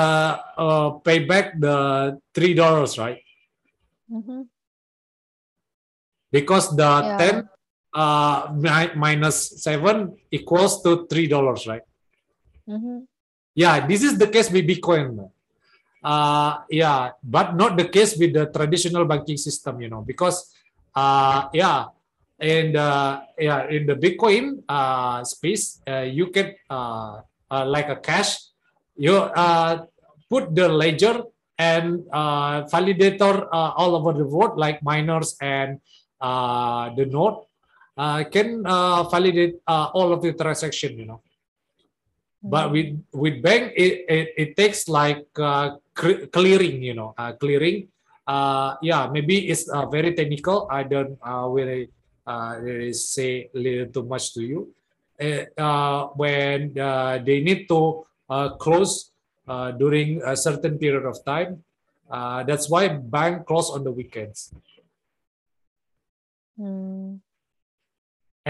[0.54, 3.18] uh, payback the three dollars, right?
[4.06, 4.46] Mm-hmm.
[6.30, 7.18] Because the Yeah.
[7.18, 7.34] ten
[7.90, 11.82] uh, mi- minus seven equals to three dollars, right?
[12.68, 12.98] Mm-hmm.
[13.58, 15.18] Yeah, this is the case with Bitcoin.
[15.98, 20.54] Uh, yeah, but not the case with the traditional banking system, you know, because
[20.94, 21.90] uh, yeah,
[22.40, 27.20] and uh, yeah, in the Bitcoin uh, space, uh, you can uh,
[27.50, 28.38] uh, like a cash,
[28.96, 29.84] you uh,
[30.30, 31.22] put the ledger
[31.58, 35.80] and uh, validator uh, all over the world, like miners and
[36.20, 37.42] uh, the node,
[37.96, 41.20] uh, can uh, validate uh, all of the transaction, you know.
[42.40, 45.74] But with with bank it, it, it takes like uh,
[46.30, 47.88] clearing you know uh, clearing.
[48.28, 50.68] Uh, yeah maybe it's uh, very technical.
[50.70, 51.90] I don't uh, really
[52.32, 53.30] uh, really say
[53.64, 54.60] little too much to you
[55.18, 59.10] Uh, uh, when uh, they need to uh, close
[59.50, 61.50] uh, during a certain period of time
[62.06, 64.40] uh, that's why bank close on the weekends
[66.58, 67.22] Mm.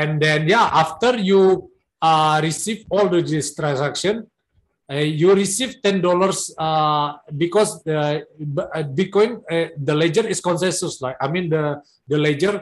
[0.03, 1.69] and then yeah after you
[2.01, 4.25] uh, receive all the this transaction
[4.93, 7.09] uh, you receive ten dollars uh,
[7.45, 8.25] because the
[8.79, 11.65] uh, bitcoin uh, the ledger is consensus like i mean the
[12.09, 12.55] the ledger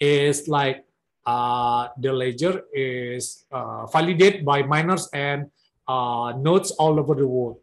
[0.00, 0.84] is like
[1.26, 5.50] uh, the ledger is uh, validated by miners and
[5.88, 7.56] uh, nodes all over the world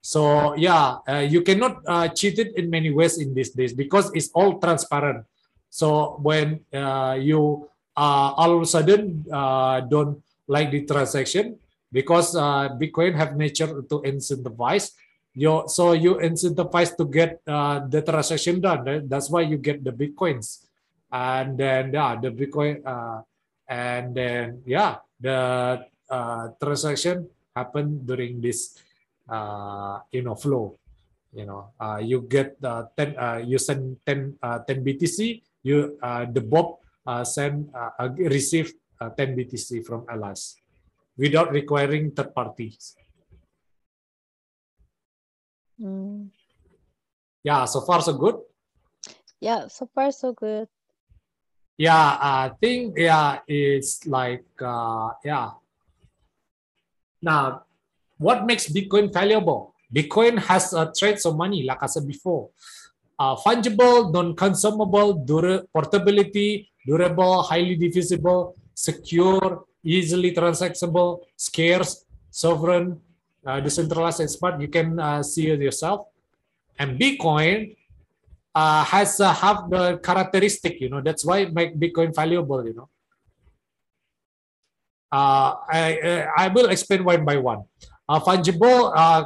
[0.00, 4.10] so yeah uh, you cannot uh, cheat it in many ways in these days because
[4.14, 5.24] it's all transparent
[5.70, 9.26] so when uh, you all of a sudden
[9.90, 11.58] don't like the transaction
[11.90, 12.34] because
[12.78, 14.94] Bitcoin have nature to incentivize
[15.34, 15.64] you.
[15.66, 18.84] So you incentivize to get the transaction done.
[18.84, 19.02] right?
[19.02, 20.67] That's why you get the Bitcoins,
[21.12, 23.22] and then yeah, the Bitcoin, uh,
[23.68, 28.76] and then yeah, the uh, transaction happened during this
[29.28, 30.78] uh, you know flow.
[31.32, 35.42] You know, uh, you get uh, ten, uh, you send 10, uh, 10 BTC.
[35.62, 40.56] You uh, the Bob uh, send uh, receive uh, 10 BTC from Alice
[41.18, 42.96] without requiring third parties.
[45.80, 46.30] Mm.
[47.44, 48.36] Yeah, so far so good.
[49.40, 50.68] Yeah, so far so good.
[51.78, 55.54] Yeah, I think yeah, it's like uh, yeah.
[57.22, 57.62] Now,
[58.18, 59.74] what makes Bitcoin valuable?
[59.94, 62.50] Bitcoin has a traits of money, like I said before.
[63.18, 73.00] Uh, fungible, non-consumable, dura- portability, durable, highly divisible, secure, easily transactable, scarce, sovereign,
[73.46, 74.60] uh, decentralized, and smart.
[74.60, 76.06] You can uh, see it yourself.
[76.78, 77.76] And Bitcoin
[78.58, 82.74] uh, has uh, have the characteristic, you know, that's why it make Bitcoin valuable, you
[82.74, 82.88] know.
[85.18, 87.62] Uh, I, uh, I will explain one by one.
[88.08, 89.20] Uh, fungible, uh,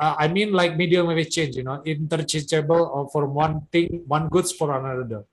[0.00, 4.28] uh, I mean like medium of exchange, you know, interchangeable or from one thing, one
[4.28, 5.24] goods for another.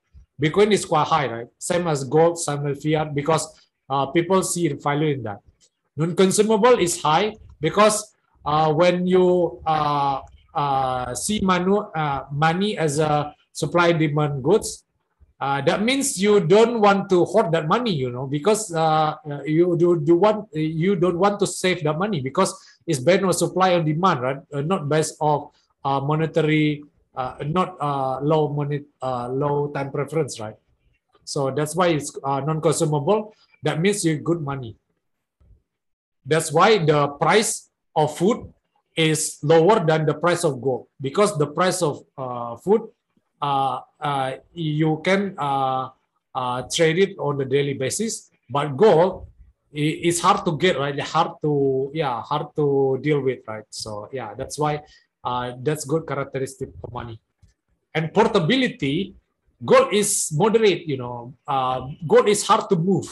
[0.41, 1.47] Bitcoin is quite high, right?
[1.58, 3.47] Same as gold, same as fiat, because
[3.89, 5.39] uh, people see value in that.
[5.95, 10.20] Non-consumable is high because uh, when you uh,
[10.53, 14.84] uh, see manu, uh, money as a supply demand goods,
[15.39, 19.43] uh, that means you don't want to hoard that money, you know, because uh, uh,
[19.43, 22.51] you do, do want you don't want to save that money because
[22.88, 24.39] it's based on supply and demand, right?
[24.53, 25.51] Uh, not based of
[25.84, 26.84] uh, monetary,
[27.16, 27.76] uh, not
[28.24, 30.56] low money, low time preference, right?
[31.24, 33.34] So that's why it's non-consumable.
[33.64, 34.76] That means you good money.
[36.26, 38.53] That's why the price of food
[38.95, 42.06] is lower than the price of gold because the price of
[42.64, 42.88] food
[44.53, 45.90] you can uh,
[46.34, 49.28] uh, trade it on a daily basis, but gold
[49.74, 53.66] i- is hard to get right, hard to yeah, hard to deal with right.
[53.70, 54.82] So yeah, that's why
[55.24, 57.20] uh, that's good characteristic for money.
[57.94, 59.16] And portability,
[59.64, 60.88] gold is moderate.
[60.88, 63.07] You know, uh, gold is hard to move.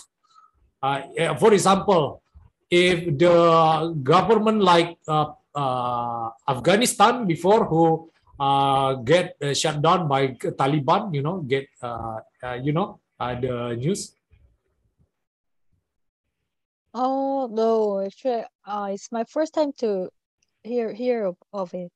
[0.81, 2.21] Uh, for example,
[2.69, 10.27] if the government like uh, uh, Afghanistan before who uh, get uh, shut down by
[10.57, 14.15] Taliban, you know, get uh, uh, you know uh, the news.
[16.93, 20.09] Oh no, actually, uh, it's my first time to
[20.63, 21.91] hear hear of, of it.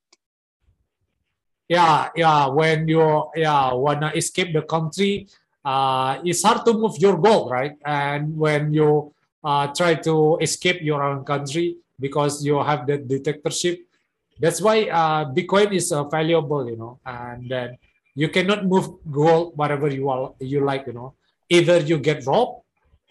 [1.70, 2.48] Yeah, yeah.
[2.48, 5.28] When you yeah wanna escape the country,
[5.66, 7.76] uh, it's hard to move your goal, right?
[7.86, 13.87] And when you uh, try to escape your own country because you have the dictatorship,
[14.40, 17.00] that's why uh, Bitcoin is uh, valuable, you know.
[17.06, 17.78] And then
[18.16, 21.14] you cannot move gold whatever you are you like, you know.
[21.50, 22.62] Either you get robbed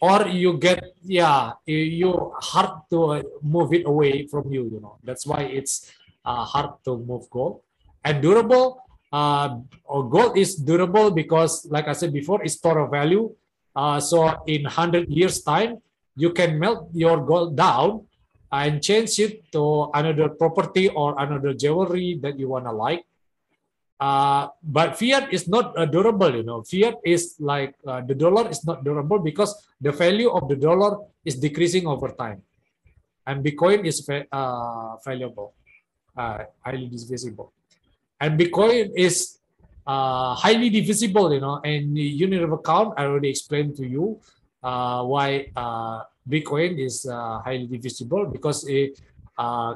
[0.01, 4.99] or you get yeah you- hard to uh, move it away from you, you know.
[5.03, 5.91] That's why it's
[6.25, 7.63] uh, hard to move gold.
[8.05, 8.83] And durable,
[9.13, 13.35] uh, gold is durable because, like I said before, it's store of value.
[13.75, 15.83] Uh, so in 100 years time,
[16.17, 18.06] you can melt your gold down
[18.53, 23.05] and change it to another property or another jewelry that you want to like.
[23.99, 26.63] Uh, but fiat is not uh, durable, you know.
[26.63, 30.99] Fiat is like uh, the dollar is not durable because the value of the dollar
[31.25, 32.43] is decreasing over time,
[33.27, 35.55] and Bitcoin is uh, valuable,
[36.15, 37.53] uh, highly divisible,
[38.21, 39.39] and Bitcoin is
[39.87, 41.59] uh, highly divisible, you know.
[41.65, 44.21] And the unit of account, I already explained to you
[44.61, 45.49] why
[46.29, 48.99] Bitcoin is highly divisible because it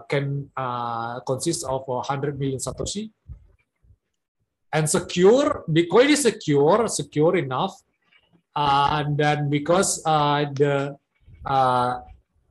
[0.09, 0.51] can
[1.27, 3.10] consist of 100 million satoshi.
[4.72, 7.74] And secure bitcoin is secure secure enough
[8.55, 10.97] uh, and then because uh, the
[11.47, 12.01] uh,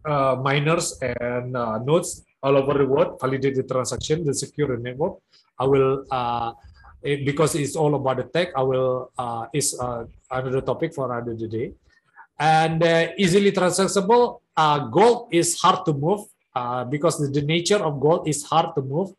[0.06, 5.20] uh miners and uh, nodes all over the world validate the transaction the secure network
[5.60, 6.54] i will uh,
[7.04, 9.12] it, because it's all about the tech i will
[9.54, 9.76] is
[10.32, 11.74] another topic for another day
[12.40, 12.84] and
[13.18, 14.40] easily transactable
[14.92, 16.22] gold is hard to move
[16.90, 19.14] because the, nature of gold is hard to move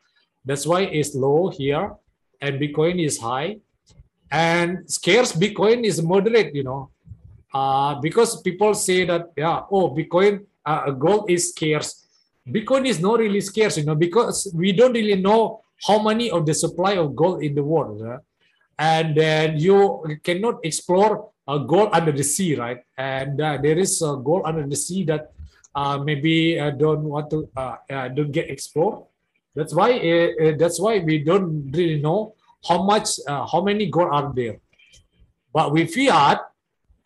[0.44, 1.92] that's why it's low here
[2.40, 3.58] and Bitcoin is high,
[4.30, 6.54] and scarce Bitcoin is moderate.
[6.54, 6.90] You know,
[7.52, 12.06] uh, because people say that yeah, oh, Bitcoin uh, gold is scarce.
[12.48, 16.46] Bitcoin is not really scarce, you know, because we don't really know how many of
[16.46, 18.18] the supply of gold in the world, uh,
[18.78, 22.78] and then you cannot explore uh, gold under the sea, right?
[22.96, 25.32] And uh, there is uh, gold under the sea that
[25.74, 27.50] uh, maybe uh, don't want to
[28.14, 29.02] don't get explored.
[29.54, 29.98] That's why
[30.54, 34.62] that's why we don't really know how much how many gold are there.
[35.52, 36.38] But with fiat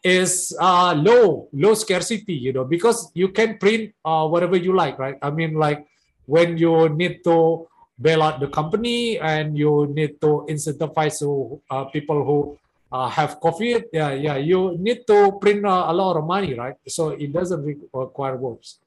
[0.04, 5.00] is uh, low low scarcity, you know, because you can print uh, whatever you like,
[5.00, 5.16] right?
[5.22, 5.88] I mean, like
[6.26, 7.66] when you need to
[7.96, 12.58] bail out the company and you need to incentivize uh, people who
[12.94, 16.78] uh, have COVID, yeah, yeah, you need to print uh, a lot of money, right?
[16.86, 18.78] So it doesn't require works.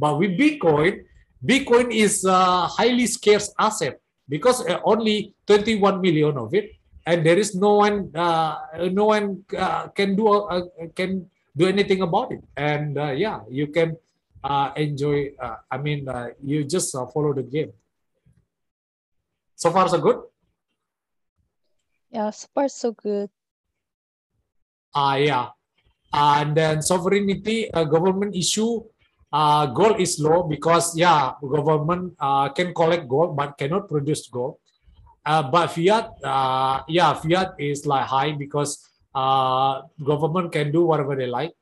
[0.00, 1.04] But with Bitcoin,
[1.44, 6.72] Bitcoin is a highly scarce asset because uh, only 21 million of it,
[7.04, 8.56] and there is no one, uh,
[8.96, 10.24] no one uh, can do
[10.96, 12.40] can do anything about it.
[12.56, 13.96] And yeah, you can
[14.76, 15.36] enjoy.
[15.68, 16.08] I mean,
[16.42, 17.72] you just follow the game.
[19.56, 20.16] So far, so good.
[22.08, 23.28] Yeah, so far so good.
[24.94, 25.48] Ah, yeah,
[26.12, 28.82] and then sovereignty, government issue
[29.32, 34.56] uh, gold is low because yeah, government uh, can collect gold but cannot produce gold.
[35.24, 41.14] Uh, but fiat, uh, yeah, fiat is like high because uh, government can do whatever
[41.14, 41.52] they like.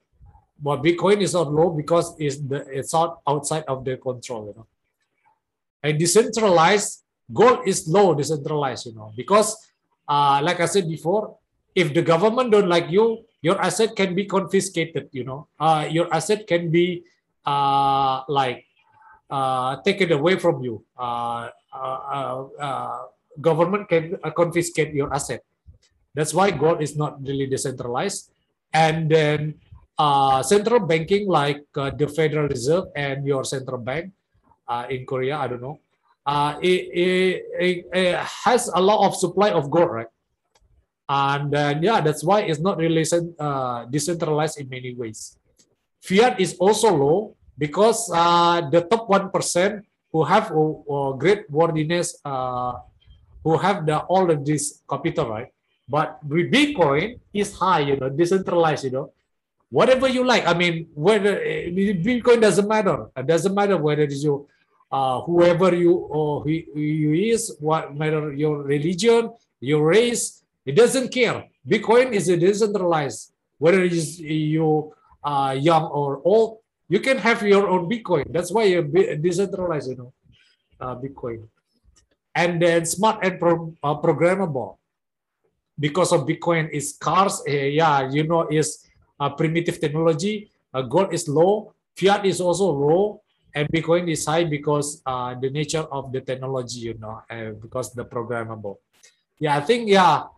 [0.60, 4.55] But Bitcoin is not low because it's the it's out outside of their control, you
[4.56, 4.66] know.
[5.82, 9.55] And decentralized gold is low, decentralized, you know, because
[10.09, 11.38] uh, like I said before,
[11.78, 15.46] if the government don't like you, your asset can be confiscated, you know.
[15.60, 17.06] Uh, your asset can be
[17.46, 18.66] uh, like
[19.30, 20.82] uh, take it away from you.
[20.98, 22.98] Uh, uh, uh,
[23.40, 25.44] government can confiscate your asset.
[26.14, 28.34] That's why gold is not really decentralized.
[28.74, 29.55] And then
[30.42, 34.10] central banking, like the Federal Reserve and your central bank
[34.90, 35.78] in Korea, I don't know,
[36.59, 40.10] it, it, it, has a lot of supply of gold, right?
[41.09, 43.05] And then, yeah, that's why it's not really
[43.90, 45.39] decentralized in many ways.
[46.02, 49.82] Fiat is also low because uh, the top 1%
[50.12, 52.74] who have uh, uh, great worthiness, uh,
[53.43, 55.48] who have the all of this capital, right?
[55.89, 59.12] But with Bitcoin, is high, you know, decentralized, you know.
[59.70, 60.47] Whatever you like.
[60.47, 61.68] I mean, whether uh,
[62.01, 63.09] Bitcoin doesn't matter.
[63.16, 64.48] It doesn't matter whether it's you,
[64.93, 71.09] uh, whoever you or who you is, what matter your religion, your race, it doesn't
[71.09, 71.49] care.
[71.65, 73.32] Bitcoin is a decentralized.
[73.57, 74.93] Whether you
[75.24, 76.61] uh, young or old,
[76.93, 78.28] you can have your own Bitcoin.
[78.28, 78.85] That's why you
[79.16, 80.12] decentralized, you know,
[80.78, 81.49] uh, Bitcoin.
[82.35, 84.77] And then smart and pro, uh, programmable.
[85.81, 88.85] Because of Bitcoin is cars, uh, yeah, you know, is
[89.19, 90.53] uh, primitive technology.
[90.74, 91.73] Uh, gold is low.
[91.97, 93.23] Fiat is also low.
[93.55, 95.01] And Bitcoin is high because
[95.40, 97.23] the nature of the technology, you know,
[97.59, 98.77] because the programmable.
[99.40, 100.28] Yeah, I think, yeah,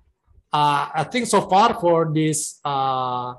[0.52, 3.34] uh, I think so far for this, uh,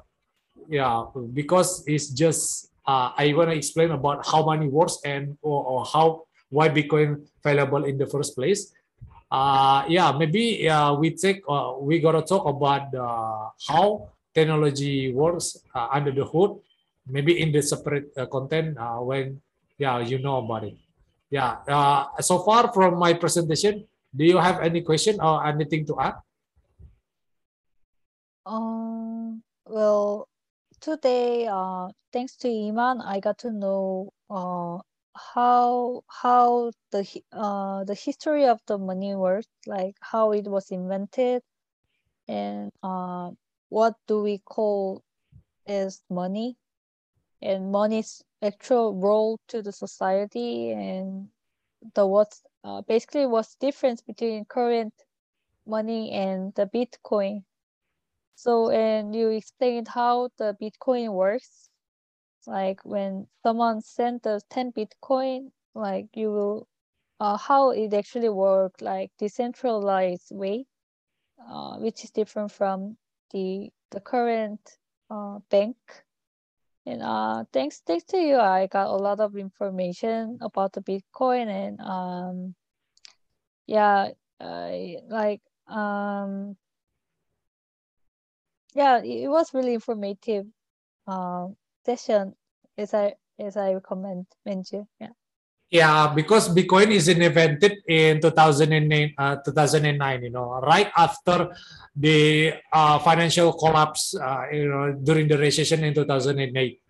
[0.70, 5.64] yeah, because it's just uh, I want to explain about how money works and or,
[5.64, 8.74] or, how why Bitcoin valuable in the first place.
[9.32, 15.58] Uh, yeah, maybe uh, we take uh, we gotta talk about uh, how technology works
[15.76, 16.60] uh, under the hood.
[17.08, 19.42] Maybe in the separate uh, content uh, when
[19.78, 20.76] yeah you know about it.
[21.32, 21.64] yeah.
[21.68, 26.16] Uh, so far from my presentation, do you have any question or anything to add?
[28.46, 30.28] Um, well,
[30.80, 34.80] today, uh, thanks to Iman, I got to know uh,
[35.16, 41.44] how how the uh, the history of the money works, like how it was invented,
[42.28, 43.32] and uh,
[43.70, 45.04] what do we call
[45.68, 46.58] as money,
[47.42, 51.30] and money's actual role to the society, and
[51.96, 54.94] the what's uh, basically what's difference between current
[55.68, 57.44] money and the Bitcoin.
[58.36, 61.70] So, and you explained how the Bitcoin works.
[62.48, 66.68] Like when someone sent us 10 Bitcoin, like you will,
[67.20, 70.66] uh, how it actually work, like decentralized way,
[71.48, 72.98] uh, which is different from
[73.32, 74.78] the the current
[75.10, 75.76] uh, bank.
[76.86, 81.48] And uh, thanks thanks to you, I got a lot of information about the Bitcoin
[81.48, 82.56] and um,
[83.68, 84.10] yeah,
[84.40, 86.58] I like um
[88.73, 90.45] yeah, it was really informative
[91.07, 91.48] uh,
[91.85, 92.35] session
[92.77, 94.88] as I as I recommend you.
[94.99, 95.15] Yeah.
[95.72, 101.48] Yeah, because Bitcoin is invented in 2009, uh, 2009 you know, right after
[101.95, 106.81] the uh, financial collapse, uh, you know, during the recession in 2008.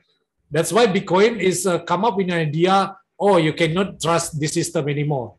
[0.49, 4.47] That's why Bitcoin is uh, come up with an idea, oh, you cannot trust the
[4.47, 5.35] system anymore.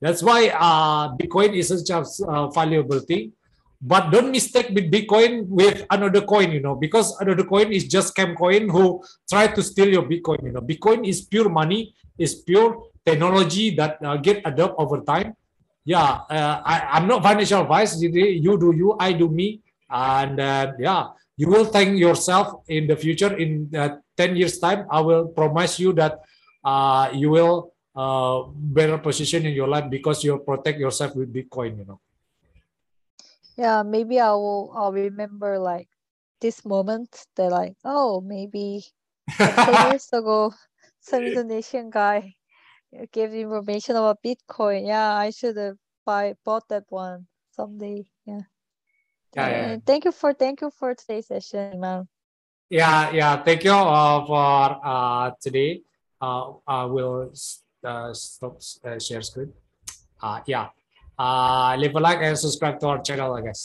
[0.00, 3.32] That's why uh, Bitcoin is such a valuable thing
[3.80, 8.14] but don't mistake with bitcoin with another coin you know because another coin is just
[8.14, 10.60] scam coin who try to steal your bitcoin you know.
[10.60, 15.36] Bitcoin is pure money is pure technology that uh, get adopted over time.
[15.84, 19.60] Yeah uh, I, i'm not financial advice you do you i do me.
[19.90, 23.36] And uh, yeah you will thank yourself in the future.
[23.36, 26.20] In uh, 10 years time i will promise you that
[26.64, 31.78] uh, you will uh, better position in your life because you protect yourself with bitcoin
[31.78, 32.00] you know
[33.56, 35.88] yeah maybe i will i'll remember like
[36.40, 38.84] this moment that like oh maybe
[39.38, 40.52] 10 years ago
[41.00, 42.34] some indonesian guy
[43.12, 44.86] gave information about bitcoin.
[44.86, 48.04] Yeah i should have buy bought that one someday.
[48.26, 48.42] Yeah.
[49.34, 49.76] Yeah, yeah.
[49.86, 52.06] thank you for thank you for today's session man
[52.70, 53.42] yeah yeah.
[53.42, 55.82] Thank you uh, for uh, today.
[56.20, 57.32] Uh, i will
[57.84, 59.52] uh, stop uh, share screen.
[60.22, 60.68] Uh, yeah
[61.18, 63.62] Uh, leave a like and subscribe to our channel, I guess.